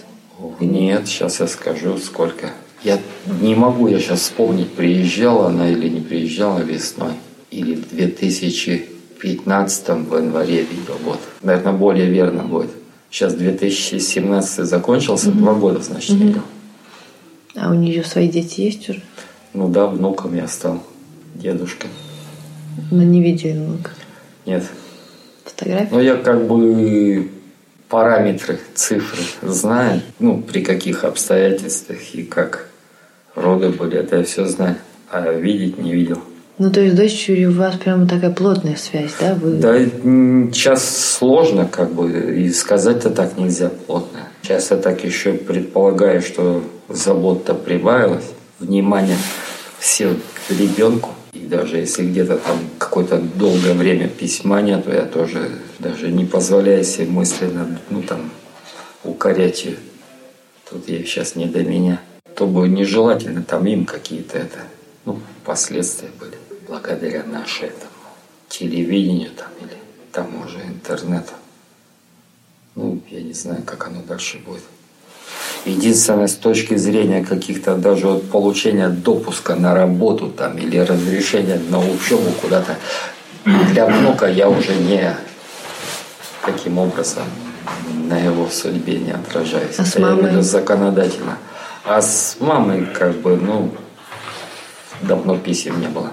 Нет, 0.59 1.07
сейчас 1.07 1.39
я 1.39 1.47
скажу, 1.47 1.97
сколько. 1.97 2.51
Я 2.83 2.99
не 3.39 3.53
могу 3.53 3.87
я 3.87 3.99
сейчас 3.99 4.21
вспомнить, 4.21 4.71
приезжала 4.71 5.47
она 5.47 5.69
или 5.69 5.87
не 5.87 6.01
приезжала 6.01 6.59
весной. 6.59 7.13
Или 7.51 7.75
в 7.75 7.89
2015 7.89 9.89
в 9.89 10.17
январе 10.17 10.63
видел. 10.63 10.95
Вот. 11.03 11.19
Наверное, 11.43 11.73
более 11.73 12.07
верно 12.07 12.43
будет. 12.43 12.71
Сейчас 13.11 13.35
2017 13.35 14.65
закончился, 14.65 15.31
два 15.31 15.53
года, 15.53 15.81
значит, 15.81 16.11
не 16.11 16.27
видел. 16.27 16.41
А 17.55 17.69
у 17.69 17.73
нее 17.73 18.03
свои 18.03 18.29
дети 18.29 18.61
есть 18.61 18.89
уже? 18.89 19.01
Ну 19.53 19.67
да, 19.67 19.87
внуком 19.87 20.35
я 20.35 20.47
стал. 20.47 20.81
Дедушка. 21.35 21.87
Мы 22.89 23.03
не 23.03 23.21
видели 23.21 23.53
много. 23.53 23.89
Нет. 24.45 24.63
Фотографии? 25.43 25.89
Но 25.91 26.01
я 26.01 26.15
как 26.15 26.47
бы 26.47 27.29
параметры, 27.89 28.59
цифры 28.73 29.23
знаю. 29.41 30.01
Ну, 30.19 30.41
при 30.41 30.63
каких 30.63 31.03
обстоятельствах 31.03 32.15
и 32.15 32.23
как 32.23 32.70
роды 33.35 33.69
были, 33.69 33.97
это 33.97 34.17
я 34.17 34.23
все 34.23 34.45
знаю. 34.45 34.75
А 35.09 35.31
видеть 35.31 35.77
не 35.77 35.93
видел. 35.93 36.19
Ну, 36.57 36.71
то 36.71 36.79
есть 36.79 36.93
с 36.93 36.97
дочерью 36.97 37.49
у 37.49 37.53
вас 37.53 37.75
прямо 37.75 38.07
такая 38.07 38.31
плотная 38.31 38.75
связь, 38.75 39.13
да? 39.19 39.33
Вы... 39.33 39.53
Да, 39.53 39.79
сейчас 40.53 41.17
сложно, 41.17 41.65
как 41.65 41.91
бы, 41.91 42.35
и 42.37 42.51
сказать-то 42.51 43.09
так 43.09 43.37
нельзя 43.37 43.69
плотно. 43.69 44.19
Сейчас 44.43 44.69
я 44.71 44.77
так 44.77 45.03
еще 45.03 45.33
предполагаю, 45.33 46.21
что 46.21 46.63
забот-то 46.87 47.55
прибавилось, 47.55 48.25
внимание 48.59 49.17
все 49.79 50.13
к 50.47 50.51
ребенку. 50.51 51.09
И 51.33 51.39
даже 51.39 51.77
если 51.77 52.03
где-то 52.03 52.37
там 52.37 52.57
какое-то 52.77 53.17
долгое 53.17 53.73
время 53.73 54.07
письма 54.07 54.61
нет, 54.61 54.85
то 54.85 54.93
я 54.93 55.03
тоже 55.03 55.49
даже 55.79 56.11
не 56.11 56.25
позволяю 56.25 56.83
себе 56.83 57.07
мысленно, 57.07 57.79
ну 57.89 58.03
там, 58.03 58.29
укорять 59.03 59.65
ее. 59.65 59.77
Тут 60.69 60.87
ей 60.87 61.05
сейчас 61.05 61.35
не 61.35 61.45
до 61.45 61.63
меня. 61.63 62.01
То 62.35 62.47
бы 62.47 62.67
нежелательно 62.67 63.43
там 63.43 63.65
им 63.65 63.85
какие-то 63.85 64.37
это, 64.37 64.59
ну, 65.05 65.19
последствия 65.45 66.09
были. 66.19 66.37
Благодаря 66.67 67.23
нашей 67.23 67.67
этому 67.67 67.91
телевидению 68.47 69.31
там 69.31 69.49
или 69.59 69.77
тому 70.11 70.47
же 70.47 70.59
интернету. 70.59 71.33
Ну, 72.75 73.01
не 73.11 73.33
знаю, 73.33 73.63
как 73.63 73.87
оно 73.87 74.01
дальше 74.01 74.39
будет. 74.39 74.63
Единственное, 75.65 76.27
с 76.27 76.35
точки 76.35 76.75
зрения 76.75 77.23
каких-то 77.23 77.75
даже 77.75 78.07
вот 78.07 78.29
получения 78.31 78.89
допуска 78.89 79.55
на 79.55 79.75
работу 79.75 80.29
там 80.29 80.57
или 80.57 80.77
разрешения 80.77 81.61
на 81.69 81.79
учебу 81.79 82.31
куда-то, 82.41 82.77
для 83.45 83.85
внука 83.85 84.27
я 84.27 84.49
уже 84.49 84.73
не 84.75 85.15
таким 86.45 86.77
образом 86.79 87.23
на 88.09 88.17
его 88.17 88.49
судьбе 88.49 88.97
не 88.97 89.11
отражаюсь. 89.11 89.77
А 89.77 89.85
с 89.85 89.95
я 89.95 90.01
мамой? 90.01 90.23
в 90.23 90.27
виду 90.31 90.41
законодательно. 90.41 91.37
А 91.83 92.01
с 92.01 92.37
мамой 92.39 92.85
как 92.85 93.15
бы, 93.17 93.37
ну, 93.37 93.73
давно 95.01 95.37
писем 95.37 95.79
не 95.81 95.87
было. 95.87 96.11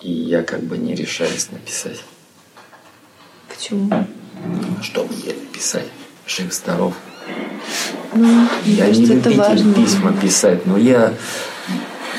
И 0.00 0.10
я 0.10 0.42
как 0.42 0.62
бы 0.62 0.76
не 0.76 0.94
решаюсь 0.94 1.50
написать. 1.50 2.02
Почему? 3.48 4.06
Что 4.82 5.04
мне 5.04 5.32
написать? 5.34 5.86
Жив-здоров. 6.26 6.94
Ну, 8.14 8.48
Я 8.64 8.86
не 8.86 9.06
кажется, 9.06 9.12
это 9.14 9.28
любитель 9.28 9.38
важно. 9.38 9.74
письма 9.74 10.12
писать, 10.12 10.66
но 10.66 10.76
я, 10.78 11.14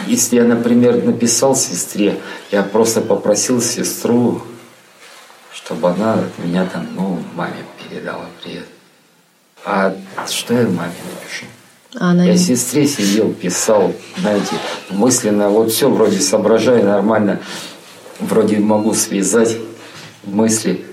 если 0.06 0.38
я, 0.38 0.44
например, 0.44 1.04
написал 1.04 1.56
сестре, 1.56 2.20
я 2.52 2.64
просто 2.64 3.02
попросил 3.02 3.62
сестру, 3.62 4.42
чтобы 5.54 5.90
она 5.90 6.24
меня 6.38 6.66
там, 6.66 6.88
ну, 6.94 7.22
маме 7.36 7.56
передала 7.90 8.26
привет. 8.44 8.68
А 9.66 9.96
что 10.30 10.54
я 10.54 10.68
маме 10.68 10.94
напишу? 11.14 11.46
А 11.96 12.12
она 12.12 12.26
Я 12.26 12.38
сестре 12.38 12.86
сидел, 12.88 13.34
писал, 13.34 13.94
знаете, 14.18 14.56
мысленно, 14.90 15.50
вот 15.50 15.72
все 15.72 15.90
вроде 15.90 16.20
соображаю 16.20 16.86
нормально, 16.86 17.40
вроде 18.20 18.60
могу 18.60 18.94
связать 18.94 19.58
мысли 20.24 20.86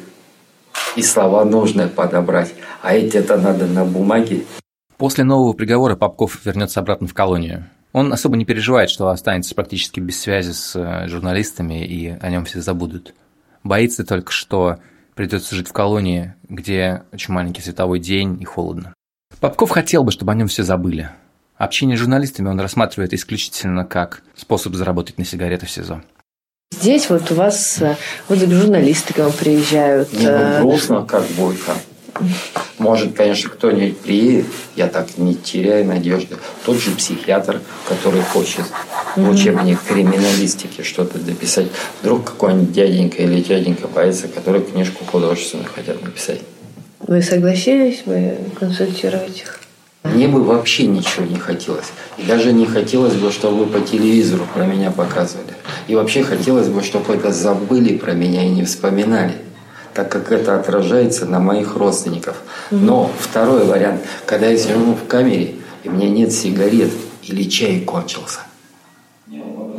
и 0.96 1.02
слова 1.02 1.44
нужные 1.44 1.88
подобрать. 1.88 2.54
А 2.82 2.94
эти 2.94 3.16
это 3.16 3.36
надо 3.36 3.66
на 3.66 3.84
бумаге. 3.84 4.44
После 4.96 5.24
нового 5.24 5.52
приговора 5.52 5.96
Попков 5.96 6.44
вернется 6.44 6.80
обратно 6.80 7.08
в 7.08 7.14
колонию. 7.14 7.68
Он 7.92 8.12
особо 8.12 8.36
не 8.36 8.44
переживает, 8.44 8.90
что 8.90 9.08
останется 9.08 9.54
практически 9.54 10.00
без 10.00 10.20
связи 10.20 10.52
с 10.52 10.74
э, 10.74 11.08
журналистами 11.08 11.84
и 11.84 12.08
о 12.08 12.30
нем 12.30 12.44
все 12.44 12.60
забудут. 12.60 13.14
Боится 13.62 14.04
только, 14.04 14.32
что 14.32 14.78
придется 15.14 15.54
жить 15.54 15.68
в 15.68 15.72
колонии, 15.72 16.34
где 16.48 17.04
очень 17.12 17.32
маленький 17.32 17.62
световой 17.62 18.00
день 18.00 18.40
и 18.40 18.44
холодно. 18.44 18.94
Попков 19.40 19.70
хотел 19.70 20.04
бы, 20.04 20.12
чтобы 20.12 20.32
о 20.32 20.34
нем 20.34 20.48
все 20.48 20.62
забыли. 20.62 21.10
Общение 21.56 21.96
с 21.96 22.00
журналистами 22.00 22.48
он 22.48 22.60
рассматривает 22.60 23.12
исключительно 23.14 23.84
как 23.84 24.22
способ 24.36 24.74
заработать 24.74 25.18
на 25.18 25.24
сигареты 25.24 25.66
в 25.66 25.70
СИЗО. 25.70 26.02
Здесь 26.72 27.08
вот 27.08 27.30
у 27.30 27.34
вас 27.34 27.80
э, 27.80 27.96
вот 28.28 28.38
журналисты 28.38 29.14
к 29.14 29.18
вам 29.18 29.32
приезжают. 29.32 30.12
Не, 30.12 30.26
ну, 30.26 30.32
э, 30.32 30.60
грустно, 30.60 31.06
как 31.06 31.24
там. 31.28 31.76
Может, 32.78 33.14
конечно, 33.14 33.50
кто-нибудь 33.50 33.98
приедет, 33.98 34.46
я 34.76 34.88
так 34.88 35.16
не 35.16 35.34
теряю 35.34 35.86
надежды. 35.86 36.36
Тот 36.64 36.76
же 36.76 36.90
психиатр, 36.92 37.60
который 37.88 38.22
хочет 38.22 38.64
в 39.16 39.28
учебник 39.28 39.80
криминалистики 39.82 40.82
что-то 40.82 41.18
дописать. 41.18 41.68
Вдруг 42.00 42.24
какой-нибудь 42.24 42.72
дяденька 42.72 43.22
или 43.22 43.40
дяденька 43.40 43.88
боится, 43.88 44.28
который 44.28 44.62
книжку 44.62 45.04
художественную 45.04 45.68
хотят 45.72 46.02
написать. 46.02 46.40
Вы 47.06 47.22
согласились 47.22 48.02
бы 48.06 48.36
консультировать 48.58 49.38
их? 49.38 49.60
Мне 50.04 50.28
бы 50.28 50.42
вообще 50.42 50.86
ничего 50.86 51.24
не 51.24 51.38
хотелось. 51.38 51.92
И 52.18 52.22
даже 52.22 52.52
не 52.52 52.66
хотелось 52.66 53.14
бы, 53.14 53.30
чтобы 53.30 53.64
вы 53.64 53.66
по 53.66 53.80
телевизору 53.80 54.46
про 54.54 54.66
меня 54.66 54.90
показывали. 54.90 55.54
И 55.88 55.94
вообще 55.94 56.22
хотелось 56.22 56.68
бы, 56.68 56.82
чтобы 56.82 57.14
это 57.14 57.32
забыли 57.32 57.96
про 57.96 58.12
меня 58.12 58.44
и 58.44 58.50
не 58.50 58.64
вспоминали 58.64 59.34
так 59.94 60.10
как 60.10 60.32
это 60.32 60.58
отражается 60.58 61.24
на 61.24 61.38
моих 61.38 61.76
родственников. 61.76 62.42
Но 62.70 63.10
второй 63.18 63.64
вариант, 63.64 64.02
когда 64.26 64.48
я 64.48 64.58
сижу 64.58 64.94
в 64.94 65.06
камере, 65.06 65.54
и 65.84 65.88
у 65.88 65.92
меня 65.92 66.10
нет 66.10 66.32
сигарет, 66.32 66.90
или 67.22 67.44
чай 67.44 67.80
кончился, 67.80 68.40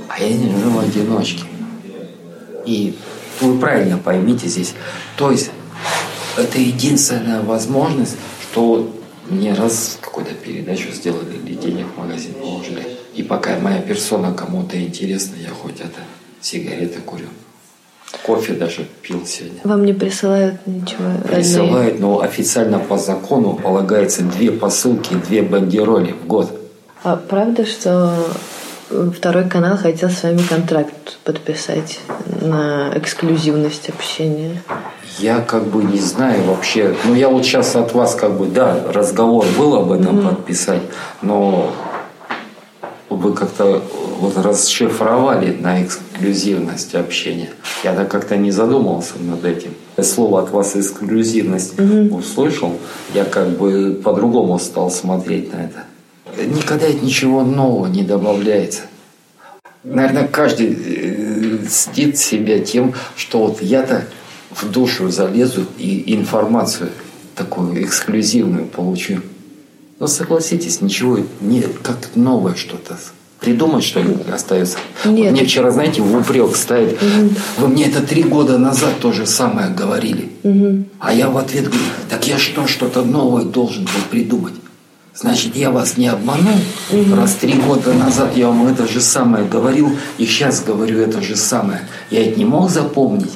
а 0.07 0.19
я 0.19 0.29
не 0.29 0.49
живу 0.49 0.79
в 0.79 0.79
одиночке. 0.79 1.43
И 2.65 2.97
вы 3.41 3.59
правильно 3.59 3.97
поймите 3.97 4.47
здесь. 4.47 4.73
То 5.17 5.31
есть 5.31 5.51
это 6.37 6.59
единственная 6.59 7.41
возможность, 7.41 8.17
что 8.41 8.91
мне 9.29 9.53
раз 9.53 9.97
какую-то 10.01 10.33
передачу 10.33 10.91
сделали 10.91 11.35
или 11.35 11.55
денег 11.55 11.87
в 11.95 11.99
магазин 11.99 12.33
положили. 12.33 12.85
И 13.13 13.23
пока 13.23 13.57
моя 13.59 13.81
персона 13.81 14.33
кому-то 14.33 14.79
интересна, 14.81 15.35
я 15.41 15.49
хоть 15.49 15.79
это 15.79 16.01
сигареты 16.41 16.99
курю. 16.99 17.27
Кофе 18.23 18.53
даже 18.53 18.85
пил 19.01 19.25
сегодня. 19.25 19.61
Вам 19.63 19.85
не 19.85 19.93
присылают 19.93 20.65
ничего? 20.67 21.11
Присылают, 21.27 21.99
но 21.99 22.21
официально 22.21 22.79
по 22.79 22.97
закону 22.97 23.53
полагается 23.53 24.21
две 24.23 24.51
посылки, 24.51 25.13
две 25.13 25.41
бандероли 25.41 26.11
в 26.11 26.27
год. 26.27 26.51
А 27.03 27.15
правда, 27.15 27.65
что 27.65 28.13
второй 28.89 29.49
канал 29.49 29.77
хотел 29.77 30.09
с 30.09 30.23
вами 30.23 30.41
контракт 30.47 31.17
подписать 31.23 31.99
на 32.41 32.91
эксклюзивность 32.95 33.89
общения? 33.89 34.61
Я 35.19 35.39
как 35.39 35.65
бы 35.67 35.83
не 35.83 35.99
знаю 35.99 36.43
вообще. 36.43 36.95
Ну, 37.05 37.15
я 37.15 37.29
вот 37.29 37.45
сейчас 37.45 37.75
от 37.75 37.93
вас 37.93 38.15
как 38.15 38.37
бы, 38.37 38.47
да, 38.47 38.77
разговор 38.91 39.45
был 39.57 39.75
об 39.75 39.91
этом 39.91 40.21
подписать, 40.21 40.81
но 41.21 41.73
вы 43.09 43.33
как-то 43.33 43.81
вот 44.19 44.37
расшифровали 44.37 45.55
на 45.55 45.83
эксклюзивность 45.83 46.95
общения. 46.95 47.49
Я 47.83 47.93
так 47.93 48.09
как-то 48.09 48.35
не 48.35 48.51
задумывался 48.51 49.13
над 49.19 49.45
этим. 49.45 49.73
Слово 50.01 50.41
от 50.41 50.51
вас 50.51 50.75
эксклюзивность 50.75 51.79
услышал, 52.11 52.77
я 53.13 53.23
как 53.23 53.49
бы 53.49 53.99
по-другому 54.03 54.59
стал 54.59 54.91
смотреть 54.91 55.53
на 55.53 55.57
это. 55.57 55.83
Никогда 56.43 56.87
ничего 56.89 57.43
нового 57.43 57.87
не 57.87 58.03
добавляется. 58.03 58.81
Наверное, 59.83 60.27
каждый 60.27 60.75
э, 60.75 61.59
стыд 61.69 62.17
себя 62.17 62.59
тем, 62.59 62.95
что 63.15 63.45
вот 63.45 63.61
я-то 63.61 64.05
в 64.55 64.69
душу 64.69 65.09
залезу 65.09 65.65
и 65.77 66.15
информацию 66.15 66.89
такую 67.35 67.83
эксклюзивную 67.83 68.65
получу. 68.65 69.21
Но 69.99 70.07
согласитесь, 70.07 70.81
ничего 70.81 71.19
не 71.41 71.61
как 71.61 71.97
новое 72.15 72.55
что-то. 72.55 72.97
Придумать 73.39 73.83
что 73.83 74.01
ли 74.01 74.15
остается. 74.33 74.77
Нет. 75.03 75.25
Вот 75.25 75.31
мне 75.31 75.45
вчера, 75.45 75.69
знаете, 75.71 76.01
в 76.01 76.15
упрек 76.15 76.55
ставит. 76.55 76.97
Вы 77.57 77.67
мне 77.67 77.85
это 77.85 78.01
три 78.01 78.23
года 78.23 78.57
назад 78.57 78.93
то 79.01 79.11
же 79.11 79.25
самое 79.25 79.69
говорили. 79.69 80.29
А 80.99 81.13
я 81.13 81.29
в 81.29 81.37
ответ 81.37 81.65
говорю, 81.65 81.83
так 82.09 82.27
я 82.27 82.37
что, 82.37 82.65
что-то 82.67 83.03
новое 83.03 83.43
должен 83.43 83.83
был 83.83 83.91
придумать. 84.09 84.53
Значит, 85.13 85.55
я 85.55 85.71
вас 85.71 85.95
не 85.95 86.07
обманул, 86.07 86.57
раз 87.13 87.35
три 87.35 87.53
года 87.53 87.93
назад 87.93 88.35
я 88.35 88.47
вам 88.47 88.67
это 88.67 88.85
же 88.85 88.99
самое 88.99 89.45
говорил, 89.45 89.95
и 90.17 90.25
сейчас 90.25 90.61
говорю 90.61 90.99
это 90.99 91.21
же 91.21 91.37
самое. 91.37 91.87
Я 92.11 92.25
это 92.25 92.37
не 92.37 92.43
мог 92.43 92.69
запомнить. 92.69 93.31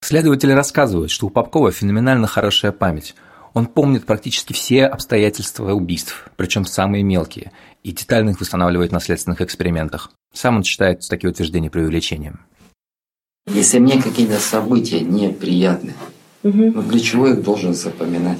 Следователи 0.00 0.52
рассказывают, 0.52 1.10
что 1.10 1.26
у 1.26 1.30
Попкова 1.30 1.72
феноменально 1.72 2.26
хорошая 2.26 2.72
память. 2.72 3.14
Он 3.54 3.66
помнит 3.66 4.04
практически 4.04 4.52
все 4.52 4.84
обстоятельства 4.84 5.72
убийств, 5.72 6.28
причем 6.36 6.64
самые 6.66 7.02
мелкие, 7.02 7.52
и 7.82 7.92
детально 7.92 8.30
их 8.30 8.40
восстанавливает 8.40 8.92
на 8.92 9.00
следственных 9.00 9.40
экспериментах. 9.40 10.10
Сам 10.34 10.56
он 10.56 10.64
считает 10.64 11.00
такие 11.08 11.30
утверждения 11.30 11.70
преувеличением. 11.70 12.40
Если 13.46 13.78
мне 13.78 14.02
какие-то 14.02 14.38
события 14.38 15.00
неприятны, 15.00 15.94
ну 16.42 16.82
для 16.82 17.00
чего 17.00 17.28
я 17.28 17.34
их 17.34 17.42
должен 17.42 17.74
запоминать? 17.74 18.38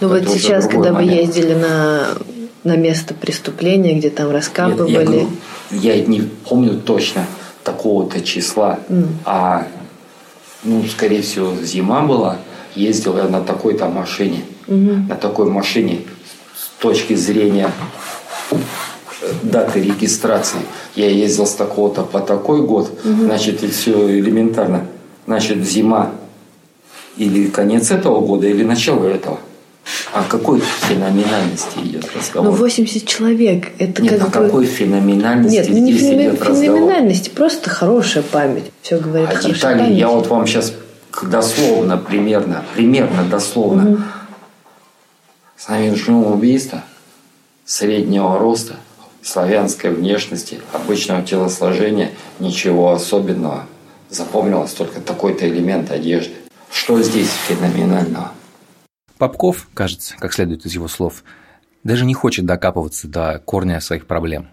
Ну 0.00 0.12
Это 0.12 0.28
вот 0.28 0.36
сейчас, 0.36 0.66
когда 0.66 0.88
вы 0.90 1.04
момент. 1.04 1.12
ездили 1.12 1.54
на, 1.54 2.08
на 2.64 2.76
место 2.76 3.14
преступления, 3.14 3.96
где 3.96 4.10
там 4.10 4.26
Нет, 4.26 4.34
раскапывали, 4.34 4.90
я, 4.90 5.04
говорю, 5.04 5.30
я 5.70 6.04
не 6.04 6.22
помню 6.22 6.80
точно 6.80 7.26
такого-то 7.62 8.20
числа, 8.22 8.80
а, 9.24 9.68
ну, 10.64 10.84
скорее 10.84 11.22
всего, 11.22 11.54
зима 11.62 12.02
была, 12.02 12.38
ездил 12.74 13.16
я 13.16 13.28
на 13.28 13.40
такой-то 13.40 13.88
машине, 13.88 14.44
на 15.08 15.16
такой 15.16 15.46
машине 15.50 16.00
с 16.56 16.80
точки 16.80 17.14
зрения 17.14 17.70
э, 18.50 18.56
даты 19.42 19.82
регистрации. 19.82 20.60
Я 20.94 21.08
ездил 21.08 21.46
с 21.46 21.54
такого-то 21.54 22.02
по 22.02 22.20
такой 22.20 22.62
год, 22.62 22.90
значит, 23.04 23.62
и 23.62 23.68
все 23.68 24.18
элементарно. 24.18 24.86
Значит, 25.26 25.64
зима 25.64 26.12
или 27.16 27.48
конец 27.48 27.90
этого 27.90 28.20
года, 28.20 28.46
или 28.46 28.64
начало 28.64 29.06
этого. 29.06 29.38
О 30.12 30.22
какой 30.24 30.60
феноменальности 30.60 31.78
идет 31.82 32.06
разговор? 32.14 32.50
ну 32.50 32.56
80 32.56 33.06
человек, 33.06 33.70
это 33.78 34.02
Нет, 34.02 34.18
как 34.20 34.36
о 34.36 34.40
бы... 34.40 34.46
какой 34.46 34.66
феноменальности 34.66 35.56
Нет, 35.56 35.68
ну 35.70 35.78
не 35.78 35.92
здесь 35.92 36.10
феномен- 36.12 36.30
идет 36.30 36.42
разговор? 36.42 36.64
феноменальности, 36.76 37.28
просто 37.30 37.70
хорошая 37.70 38.22
память. 38.22 38.70
Все 38.82 38.98
говорит 38.98 39.28
А 39.28 39.32
хорошая 39.32 39.52
детали 39.54 39.78
память. 39.80 39.98
я 39.98 40.08
вот 40.08 40.26
вам 40.28 40.46
сейчас 40.46 40.72
дословно, 41.22 41.96
примерно, 41.98 42.62
примерно 42.74 43.24
дословно. 43.24 44.04
Совершено 45.56 46.30
убийство 46.32 46.82
среднего 47.64 48.38
роста, 48.38 48.76
славянской 49.22 49.90
внешности, 49.90 50.60
обычного 50.72 51.22
телосложения, 51.22 52.10
ничего 52.40 52.92
особенного. 52.92 53.66
Запомнилось 54.10 54.72
только 54.72 55.00
такой-то 55.00 55.48
элемент 55.48 55.90
одежды. 55.90 56.32
Что 56.70 57.00
здесь 57.02 57.28
феноменального? 57.48 58.32
Попков, 59.18 59.68
кажется, 59.74 60.14
как 60.18 60.32
следует 60.32 60.66
из 60.66 60.74
его 60.74 60.88
слов, 60.88 61.24
даже 61.84 62.04
не 62.04 62.14
хочет 62.14 62.46
докапываться 62.46 63.08
до 63.08 63.40
корня 63.44 63.80
своих 63.80 64.06
проблем. 64.06 64.48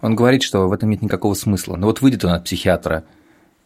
Он 0.00 0.14
говорит, 0.14 0.42
что 0.42 0.66
в 0.68 0.72
этом 0.72 0.90
нет 0.90 1.02
никакого 1.02 1.34
смысла. 1.34 1.76
Но 1.76 1.86
вот 1.86 2.00
выйдет 2.00 2.24
он 2.24 2.32
от 2.32 2.44
психиатра, 2.44 3.04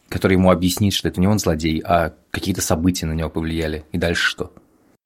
который 0.09 0.33
ему 0.33 0.51
объяснит, 0.51 0.93
что 0.93 1.07
это 1.07 1.19
не 1.19 1.27
он 1.27 1.39
злодей, 1.39 1.81
а 1.85 2.13
какие-то 2.31 2.61
события 2.61 3.05
на 3.05 3.13
него 3.13 3.29
повлияли. 3.29 3.85
И 3.91 3.97
дальше 3.97 4.29
что? 4.29 4.51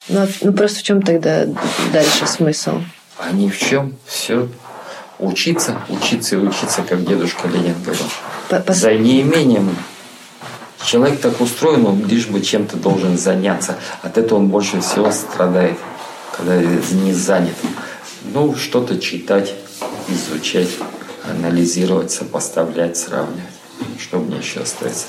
Ну, 0.08 0.21
а, 0.21 0.28
ну 0.41 0.54
просто 0.54 0.80
в 0.80 0.84
чем 0.84 1.02
тогда 1.02 1.45
дальше 1.93 2.25
смысл? 2.25 2.82
А 3.17 3.32
ни 3.32 3.49
в 3.49 3.58
чем. 3.58 3.95
Все. 4.06 4.49
Учиться, 5.19 5.78
учиться 5.89 6.38
и 6.38 6.39
учиться, 6.39 6.82
как 6.82 7.06
дедушка 7.06 7.47
Ленин 7.49 7.75
говорил. 7.84 8.06
По 8.49 8.73
За 8.73 8.93
неимением 8.93 9.75
Человек 10.85 11.19
так 11.19 11.41
устроен, 11.41 11.85
он 11.85 12.05
лишь 12.07 12.27
бы 12.27 12.41
чем-то 12.41 12.77
должен 12.77 13.17
заняться. 13.17 13.77
От 14.01 14.17
этого 14.17 14.39
он 14.39 14.47
больше 14.47 14.79
всего 14.81 15.11
страдает, 15.11 15.77
когда 16.35 16.57
не 16.57 17.13
занят. 17.13 17.55
Ну, 18.33 18.55
что-то 18.55 18.97
читать, 18.99 19.53
изучать, 20.07 20.69
анализировать, 21.29 22.11
сопоставлять, 22.11 22.97
сравнивать. 22.97 23.43
Что 23.99 24.19
мне 24.19 24.37
еще 24.37 24.61
остается? 24.61 25.07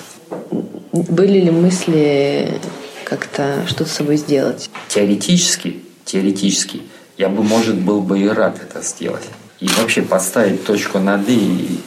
Были 0.93 1.41
ли 1.41 1.51
мысли 1.51 2.61
как-то 3.05 3.65
что-то 3.67 3.91
с 3.91 3.95
собой 3.95 4.17
сделать? 4.17 4.71
Теоретически, 4.89 5.83
теоретически, 6.05 6.83
я 7.17 7.29
бы, 7.29 7.43
может, 7.43 7.77
был 7.77 8.01
бы 8.01 8.19
и 8.19 8.29
рад 8.29 8.61
это 8.61 8.83
сделать. 8.83 9.25
И 9.61 9.69
вообще 9.79 10.03
поставить 10.03 10.65
точку 10.65 10.99
над 10.99 11.29
«и», 11.29 11.81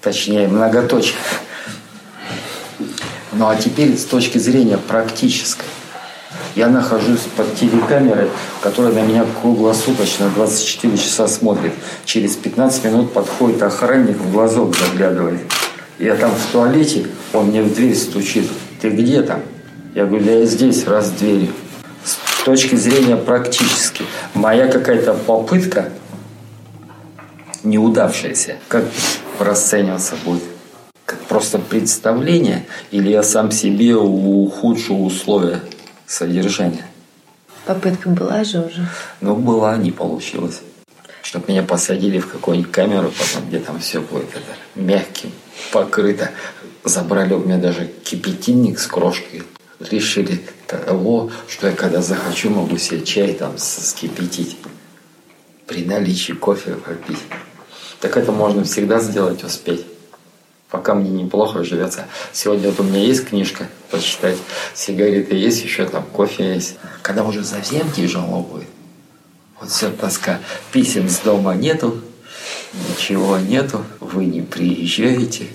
точнее, 0.00 0.48
многоточие. 0.48 1.16
Ну 3.32 3.48
а 3.48 3.56
теперь 3.56 3.96
с 3.96 4.04
точки 4.04 4.38
зрения 4.38 4.76
практической. 4.76 5.64
Я 6.54 6.68
нахожусь 6.68 7.22
под 7.34 7.54
телекамерой, 7.56 8.28
которая 8.60 8.92
на 8.92 9.00
меня 9.00 9.24
круглосуточно 9.40 10.28
24 10.34 10.98
часа 10.98 11.26
смотрит. 11.26 11.72
Через 12.04 12.36
15 12.36 12.84
минут 12.84 13.12
подходит 13.12 13.62
охранник, 13.62 14.18
в 14.18 14.32
глазок 14.32 14.76
заглядывает. 14.76 15.40
Я 15.98 16.14
там 16.16 16.30
в 16.30 16.52
туалете, 16.52 17.06
он 17.32 17.46
мне 17.46 17.62
в 17.62 17.74
дверь 17.74 17.96
стучит. 17.96 18.50
Ты 18.82 18.90
где 18.90 19.22
там? 19.22 19.40
Я 19.94 20.04
говорю, 20.04 20.24
да 20.24 20.32
я 20.32 20.46
здесь, 20.46 20.86
раз 20.86 21.10
дверью. 21.10 21.52
С 22.04 22.44
точки 22.44 22.74
зрения 22.74 23.16
практически. 23.16 24.04
Моя 24.34 24.68
какая-то 24.68 25.14
попытка 25.14 25.88
неудавшаяся, 27.62 28.56
как 28.68 28.84
расцениваться 29.38 30.16
будет? 30.24 30.42
Просто 31.28 31.58
представление 31.58 32.66
или 32.90 33.10
я 33.10 33.22
сам 33.22 33.50
себе 33.50 33.94
ухудшу 33.96 34.96
условия 34.96 35.60
содержания? 36.06 36.86
Попытка 37.64 38.08
была 38.08 38.44
же 38.44 38.60
уже? 38.60 38.86
Ну, 39.20 39.36
была, 39.36 39.76
не 39.76 39.92
получилось. 39.92 40.62
Чтобы 41.22 41.46
меня 41.48 41.62
посадили 41.62 42.18
в 42.18 42.28
какую-нибудь 42.28 42.72
камеру, 42.72 43.12
потом, 43.16 43.48
где 43.48 43.60
там 43.60 43.78
все 43.78 44.00
будет 44.00 44.30
это, 44.30 44.56
мягким, 44.74 45.30
покрыто. 45.72 46.30
Забрали 46.84 47.34
у 47.34 47.38
меня 47.38 47.58
даже 47.58 47.88
кипятильник 48.04 48.80
с 48.80 48.86
крошкой. 48.88 49.44
Решили 49.78 50.40
того, 50.66 51.30
что 51.48 51.68
я 51.68 51.74
когда 51.74 52.02
захочу, 52.02 52.50
могу 52.50 52.76
себе 52.76 53.02
чай 53.02 53.34
там 53.34 53.56
скипятить. 53.56 54.56
При 55.66 55.84
наличии 55.84 56.32
кофе 56.32 56.74
попить. 56.74 57.18
Так 58.00 58.16
это 58.16 58.32
можно 58.32 58.64
всегда 58.64 58.98
сделать, 58.98 59.44
успеть. 59.44 59.86
Пока 60.72 60.94
мне 60.94 61.10
неплохо 61.10 61.62
живется. 61.64 62.06
Сегодня 62.32 62.70
вот 62.70 62.80
у 62.80 62.82
меня 62.82 63.00
есть 63.00 63.28
книжка 63.28 63.68
почитать, 63.90 64.38
сигареты 64.72 65.36
есть, 65.36 65.62
еще 65.62 65.84
там 65.84 66.02
кофе 66.02 66.54
есть. 66.54 66.78
Когда 67.02 67.24
уже 67.24 67.44
совсем 67.44 67.92
тяжело 67.92 68.40
будет, 68.40 68.68
вот 69.60 69.68
все 69.68 69.90
тоска. 69.90 70.38
Писем 70.72 71.10
с 71.10 71.18
дома 71.18 71.54
нету, 71.54 72.00
ничего 72.88 73.36
нету, 73.36 73.84
вы 74.00 74.24
не 74.24 74.40
приезжаете, 74.40 75.48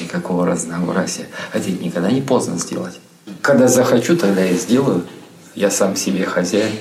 никакого 0.00 0.46
разнообразия. 0.46 1.28
А 1.54 1.58
ведь 1.58 1.80
никогда 1.80 2.10
не 2.10 2.20
поздно 2.20 2.58
сделать. 2.58 3.00
Когда 3.40 3.68
захочу, 3.68 4.18
тогда 4.18 4.42
я 4.42 4.52
сделаю. 4.52 5.06
Я 5.54 5.70
сам 5.70 5.96
себе 5.96 6.26
хозяин. 6.26 6.76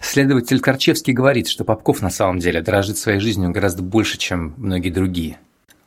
Следователь 0.00 0.60
Корчевский 0.60 1.12
говорит, 1.12 1.48
что 1.48 1.64
Попков 1.64 2.00
на 2.00 2.08
самом 2.08 2.38
деле 2.38 2.62
дорожит 2.62 2.96
своей 2.96 3.20
жизнью 3.20 3.50
гораздо 3.50 3.82
больше, 3.82 4.16
чем 4.16 4.54
многие 4.56 4.88
другие. 4.88 5.38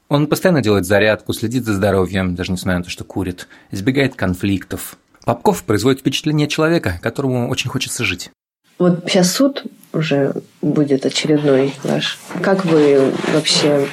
Он 0.09 0.27
постоянно 0.27 0.61
делает 0.61 0.85
зарядку, 0.85 1.33
следит 1.33 1.65
за 1.65 1.73
здоровьем, 1.73 2.35
даже 2.35 2.51
несмотря 2.51 2.79
на 2.79 2.83
то, 2.83 2.89
что 2.89 3.03
курит, 3.03 3.47
избегает 3.71 4.15
конфликтов. 4.15 4.97
Попков 5.25 5.63
производит 5.63 6.01
впечатление 6.01 6.47
человека, 6.47 6.99
которому 7.01 7.49
очень 7.49 7.69
хочется 7.69 8.03
жить. 8.03 8.29
Вот 8.77 9.05
сейчас 9.07 9.31
суд 9.31 9.63
уже 9.93 10.33
будет 10.61 11.05
очередной 11.05 11.73
ваш. 11.83 12.19
Как 12.41 12.65
вы 12.65 13.13
вообще 13.33 13.87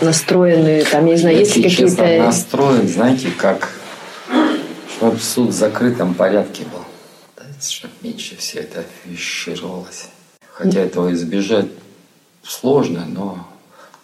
настроены? 0.00 0.84
Там, 0.84 1.06
я 1.06 1.12
не 1.12 1.18
знаю, 1.18 1.38
есть 1.38 1.56
ли 1.56 1.62
какие-то... 1.64 2.18
настроен, 2.18 2.86
знаете, 2.86 3.28
как... 3.36 3.72
Чтобы 4.96 5.18
суд 5.18 5.48
в 5.48 5.52
закрытом 5.52 6.14
порядке 6.14 6.62
был 6.72 6.82
чтобы 7.70 7.94
меньше 8.02 8.36
все 8.36 8.60
это 8.60 8.80
афишировалось. 8.80 10.08
Хотя 10.52 10.80
этого 10.80 11.12
избежать 11.12 11.68
сложно, 12.42 13.06
но 13.06 13.46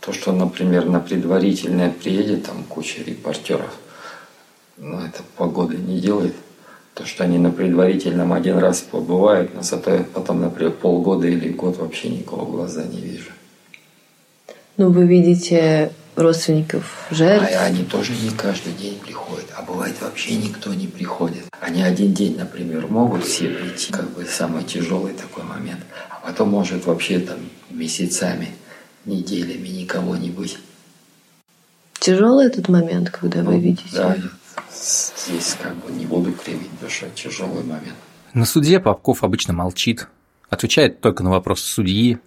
то, 0.08 0.14
что, 0.14 0.32
например, 0.32 0.86
на 0.86 1.00
предварительное 1.00 1.90
приедет 1.90 2.46
там 2.46 2.64
куча 2.64 3.02
репортеров, 3.02 3.74
но 4.78 5.04
это 5.04 5.22
погода 5.36 5.76
не 5.76 6.00
делает. 6.00 6.34
То, 6.94 7.04
что 7.04 7.24
они 7.24 7.36
на 7.36 7.50
предварительном 7.50 8.32
один 8.32 8.56
раз 8.56 8.80
побывают, 8.80 9.54
но 9.54 9.60
зато 9.60 10.06
потом, 10.14 10.40
например, 10.40 10.72
полгода 10.72 11.28
или 11.28 11.50
год 11.50 11.76
вообще 11.76 12.08
никого 12.08 12.46
в 12.46 12.52
глаза 12.52 12.84
не 12.84 13.02
вижу. 13.02 13.32
Ну, 14.78 14.90
вы 14.90 15.06
видите 15.06 15.92
родственников 16.16 17.06
жертв. 17.10 17.46
А 17.54 17.66
они 17.66 17.84
тоже 17.84 18.12
не 18.14 18.30
каждый 18.30 18.72
день 18.72 18.98
приходят. 18.98 19.52
А 19.54 19.62
бывает 19.62 19.94
вообще 20.00 20.36
никто 20.36 20.72
не 20.72 20.86
приходит. 20.86 21.44
Они 21.60 21.82
один 21.82 22.14
день, 22.14 22.38
например, 22.38 22.86
могут 22.86 23.26
все 23.26 23.48
прийти, 23.50 23.92
как 23.92 24.08
бы 24.12 24.24
самый 24.24 24.64
тяжелый 24.64 25.12
такой 25.12 25.44
момент. 25.44 25.80
А 26.08 26.26
потом 26.26 26.48
может 26.48 26.86
вообще 26.86 27.18
там 27.18 27.36
месяцами, 27.68 28.48
неделями 29.04 29.68
никого 29.68 30.16
не 30.16 30.30
быть. 30.30 30.58
Тяжелый 32.00 32.46
этот 32.46 32.68
момент, 32.68 33.10
когда 33.10 33.42
ну, 33.42 33.52
вы 33.52 33.60
видите? 33.60 33.84
Да, 33.92 34.16
здесь 34.72 35.56
как 35.60 35.74
бы 35.76 35.90
не 35.92 36.06
буду 36.06 36.32
кривить 36.32 36.70
душу, 36.80 37.06
тяжелый 37.14 37.64
момент. 37.64 37.96
На 38.34 38.44
суде 38.44 38.78
Попков 38.78 39.24
обычно 39.24 39.52
молчит, 39.52 40.08
отвечает 40.48 41.00
только 41.00 41.22
на 41.22 41.30
вопросы 41.30 41.64
судьи, 41.64 42.18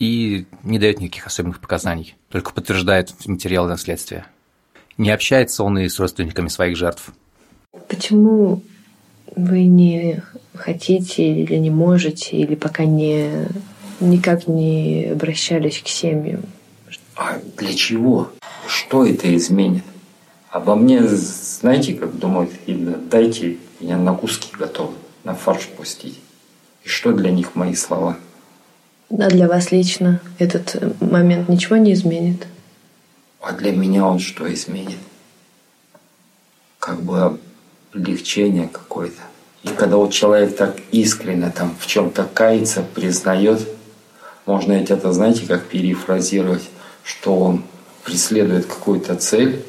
и 0.00 0.46
не 0.64 0.78
дает 0.78 0.98
никаких 0.98 1.26
особенных 1.26 1.60
показаний, 1.60 2.16
только 2.30 2.52
подтверждает 2.52 3.12
материалы 3.26 3.68
наследствия. 3.68 4.26
Не 4.96 5.10
общается 5.10 5.62
он 5.62 5.78
и 5.78 5.88
с 5.88 6.00
родственниками 6.00 6.48
своих 6.48 6.76
жертв. 6.76 7.12
Почему 7.86 8.62
вы 9.36 9.66
не 9.66 10.22
хотите 10.54 11.22
или 11.22 11.56
не 11.56 11.70
можете, 11.70 12.36
или 12.36 12.54
пока 12.54 12.84
не 12.84 13.46
никак 14.00 14.46
не 14.46 15.10
обращались 15.12 15.80
к 15.80 15.88
семьям? 15.88 16.42
А 17.16 17.38
для 17.56 17.74
чего? 17.74 18.30
Что 18.66 19.04
это 19.04 19.34
изменит? 19.36 19.84
Обо 20.50 20.74
мне, 20.74 21.06
знаете, 21.06 21.94
как 21.94 22.18
думают, 22.18 22.50
дайте 22.66 23.58
меня 23.78 23.96
на 23.96 24.14
куски 24.14 24.50
готовы, 24.56 24.94
на 25.24 25.34
фарш 25.34 25.68
пустить. 25.68 26.18
И 26.84 26.88
что 26.88 27.12
для 27.12 27.30
них 27.30 27.54
мои 27.54 27.74
слова– 27.74 28.16
а 29.18 29.28
для 29.28 29.48
вас 29.48 29.72
лично 29.72 30.20
этот 30.38 31.00
момент 31.00 31.48
ничего 31.48 31.76
не 31.76 31.94
изменит? 31.94 32.46
А 33.40 33.52
для 33.52 33.72
меня 33.72 34.06
он 34.06 34.20
что 34.20 34.52
изменит? 34.52 34.98
Как 36.78 37.02
бы 37.02 37.38
облегчение 37.92 38.68
какое-то. 38.68 39.22
И 39.64 39.68
когда 39.68 39.96
вот 39.96 40.12
человек 40.12 40.56
так 40.56 40.76
искренне 40.92 41.50
там 41.50 41.74
в 41.78 41.86
чем-то 41.86 42.24
кается, 42.32 42.82
признает, 42.82 43.68
можно 44.46 44.72
ведь 44.72 44.90
это, 44.90 45.12
знаете, 45.12 45.46
как 45.46 45.66
перефразировать, 45.66 46.68
что 47.04 47.38
он 47.38 47.64
преследует 48.04 48.66
какую-то 48.66 49.14
цель, 49.16 49.64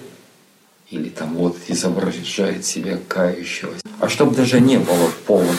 или 0.89 1.09
там 1.09 1.35
вот 1.35 1.57
изображает 1.67 2.65
себя 2.65 2.97
кающегося. 3.07 3.81
А 3.99 4.09
чтобы 4.09 4.35
даже 4.35 4.59
не 4.59 4.77
было 4.77 5.09
повода 5.25 5.57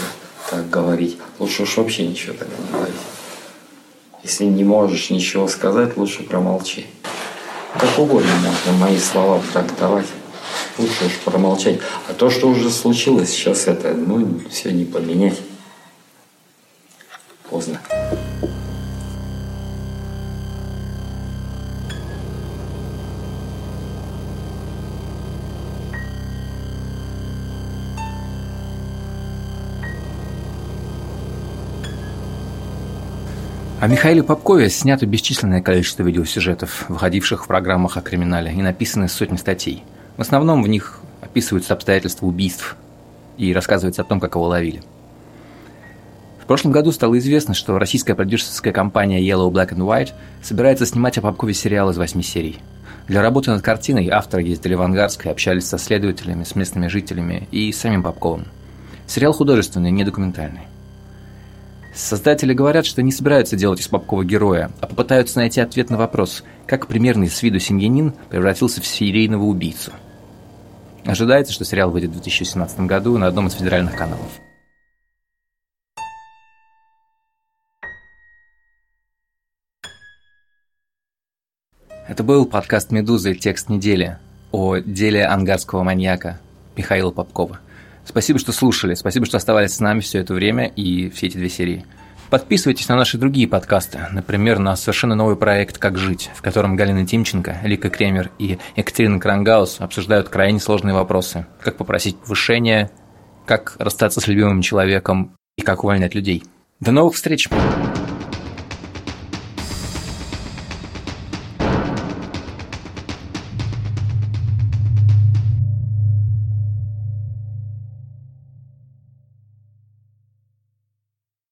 так 0.50 0.68
говорить, 0.68 1.16
лучше 1.38 1.62
уж 1.62 1.76
вообще 1.78 2.06
ничего 2.06 2.34
тогда 2.34 2.54
не 2.56 2.72
говорить. 2.72 2.94
Если 4.22 4.44
не 4.44 4.62
можешь 4.62 5.10
ничего 5.10 5.48
сказать, 5.48 5.96
лучше 5.96 6.22
промолчи. 6.22 6.86
Как 7.78 7.98
угодно 7.98 8.30
можно 8.36 8.72
мои 8.78 8.98
слова 8.98 9.42
трактовать. 9.52 10.06
Лучше 10.78 11.06
уж 11.06 11.12
промолчать. 11.24 11.80
А 12.08 12.12
то, 12.12 12.30
что 12.30 12.48
уже 12.48 12.70
случилось, 12.70 13.30
сейчас 13.30 13.66
это, 13.66 13.94
ну, 13.94 14.40
все 14.50 14.70
не 14.70 14.84
поменять. 14.84 15.40
Поздно. 17.48 17.80
О 33.82 33.88
Михаиле 33.88 34.22
Попкове 34.22 34.70
снято 34.70 35.06
бесчисленное 35.06 35.60
количество 35.60 36.04
видеосюжетов, 36.04 36.88
выходивших 36.88 37.42
в 37.42 37.48
программах 37.48 37.96
о 37.96 38.00
криминале, 38.00 38.52
и 38.52 38.62
написаны 38.62 39.08
сотни 39.08 39.36
статей. 39.36 39.82
В 40.16 40.20
основном 40.20 40.62
в 40.62 40.68
них 40.68 41.00
описываются 41.20 41.74
обстоятельства 41.74 42.26
убийств 42.26 42.76
и 43.38 43.52
рассказывается 43.52 44.02
о 44.02 44.04
том, 44.04 44.20
как 44.20 44.36
его 44.36 44.46
ловили. 44.46 44.84
В 46.40 46.46
прошлом 46.46 46.70
году 46.70 46.92
стало 46.92 47.18
известно, 47.18 47.54
что 47.54 47.76
российская 47.76 48.14
продюсерская 48.14 48.72
компания 48.72 49.20
Yellow 49.20 49.50
Black 49.50 49.70
and 49.70 49.78
White 49.78 50.12
собирается 50.44 50.86
снимать 50.86 51.18
о 51.18 51.22
Попкове 51.22 51.52
сериал 51.52 51.90
из 51.90 51.98
восьми 51.98 52.22
серий. 52.22 52.60
Для 53.08 53.20
работы 53.20 53.50
над 53.50 53.62
картиной 53.62 54.10
авторы 54.10 54.44
ездили 54.44 54.74
в 54.74 54.82
Ангарск 54.82 55.26
и 55.26 55.28
общались 55.28 55.66
со 55.66 55.78
следователями, 55.78 56.44
с 56.44 56.54
местными 56.54 56.86
жителями 56.86 57.48
и 57.50 57.72
самим 57.72 58.04
Попковым. 58.04 58.44
Сериал 59.08 59.32
художественный, 59.32 59.90
не 59.90 60.04
документальный. 60.04 60.68
Создатели 61.94 62.54
говорят, 62.54 62.86
что 62.86 63.02
не 63.02 63.12
собираются 63.12 63.54
делать 63.54 63.80
из 63.80 63.88
Попкова 63.88 64.24
героя, 64.24 64.70
а 64.80 64.86
попытаются 64.86 65.38
найти 65.38 65.60
ответ 65.60 65.90
на 65.90 65.98
вопрос, 65.98 66.42
как 66.66 66.86
примерный 66.86 67.28
с 67.28 67.42
виду 67.42 67.58
семьянин 67.58 68.14
превратился 68.30 68.80
в 68.80 68.86
серийного 68.86 69.44
убийцу. 69.44 69.92
Ожидается, 71.04 71.52
что 71.52 71.66
сериал 71.66 71.90
выйдет 71.90 72.10
в 72.10 72.14
2017 72.14 72.80
году 72.80 73.18
на 73.18 73.26
одном 73.26 73.48
из 73.48 73.54
федеральных 73.54 73.94
каналов. 73.94 74.40
Это 82.08 82.22
был 82.24 82.46
подкаст 82.46 82.90
«Медузы. 82.90 83.34
Текст 83.34 83.68
недели» 83.68 84.18
о 84.50 84.78
деле 84.78 85.24
ангарского 85.24 85.82
маньяка 85.82 86.40
Михаила 86.74 87.10
Попкова– 87.10 87.60
Спасибо, 88.04 88.38
что 88.38 88.52
слушали, 88.52 88.94
спасибо, 88.94 89.26
что 89.26 89.36
оставались 89.36 89.74
с 89.74 89.80
нами 89.80 90.00
все 90.00 90.18
это 90.18 90.34
время 90.34 90.66
и 90.66 91.08
все 91.10 91.26
эти 91.26 91.36
две 91.36 91.48
серии. 91.48 91.86
Подписывайтесь 92.30 92.88
на 92.88 92.96
наши 92.96 93.18
другие 93.18 93.46
подкасты, 93.46 94.00
например, 94.10 94.58
на 94.58 94.74
совершенно 94.74 95.14
новый 95.14 95.36
проект 95.36 95.76
«Как 95.76 95.98
жить», 95.98 96.30
в 96.34 96.40
котором 96.40 96.76
Галина 96.76 97.06
Тимченко, 97.06 97.58
Лика 97.62 97.90
Кремер 97.90 98.30
и 98.38 98.58
Екатерина 98.74 99.20
Крангаус 99.20 99.80
обсуждают 99.80 100.30
крайне 100.30 100.58
сложные 100.58 100.94
вопросы. 100.94 101.46
Как 101.60 101.76
попросить 101.76 102.16
повышения, 102.16 102.90
как 103.44 103.76
расстаться 103.78 104.20
с 104.20 104.26
любимым 104.26 104.62
человеком 104.62 105.36
и 105.58 105.62
как 105.62 105.84
увольнять 105.84 106.14
людей. 106.14 106.42
До 106.80 106.90
новых 106.90 107.16
встреч! 107.16 107.48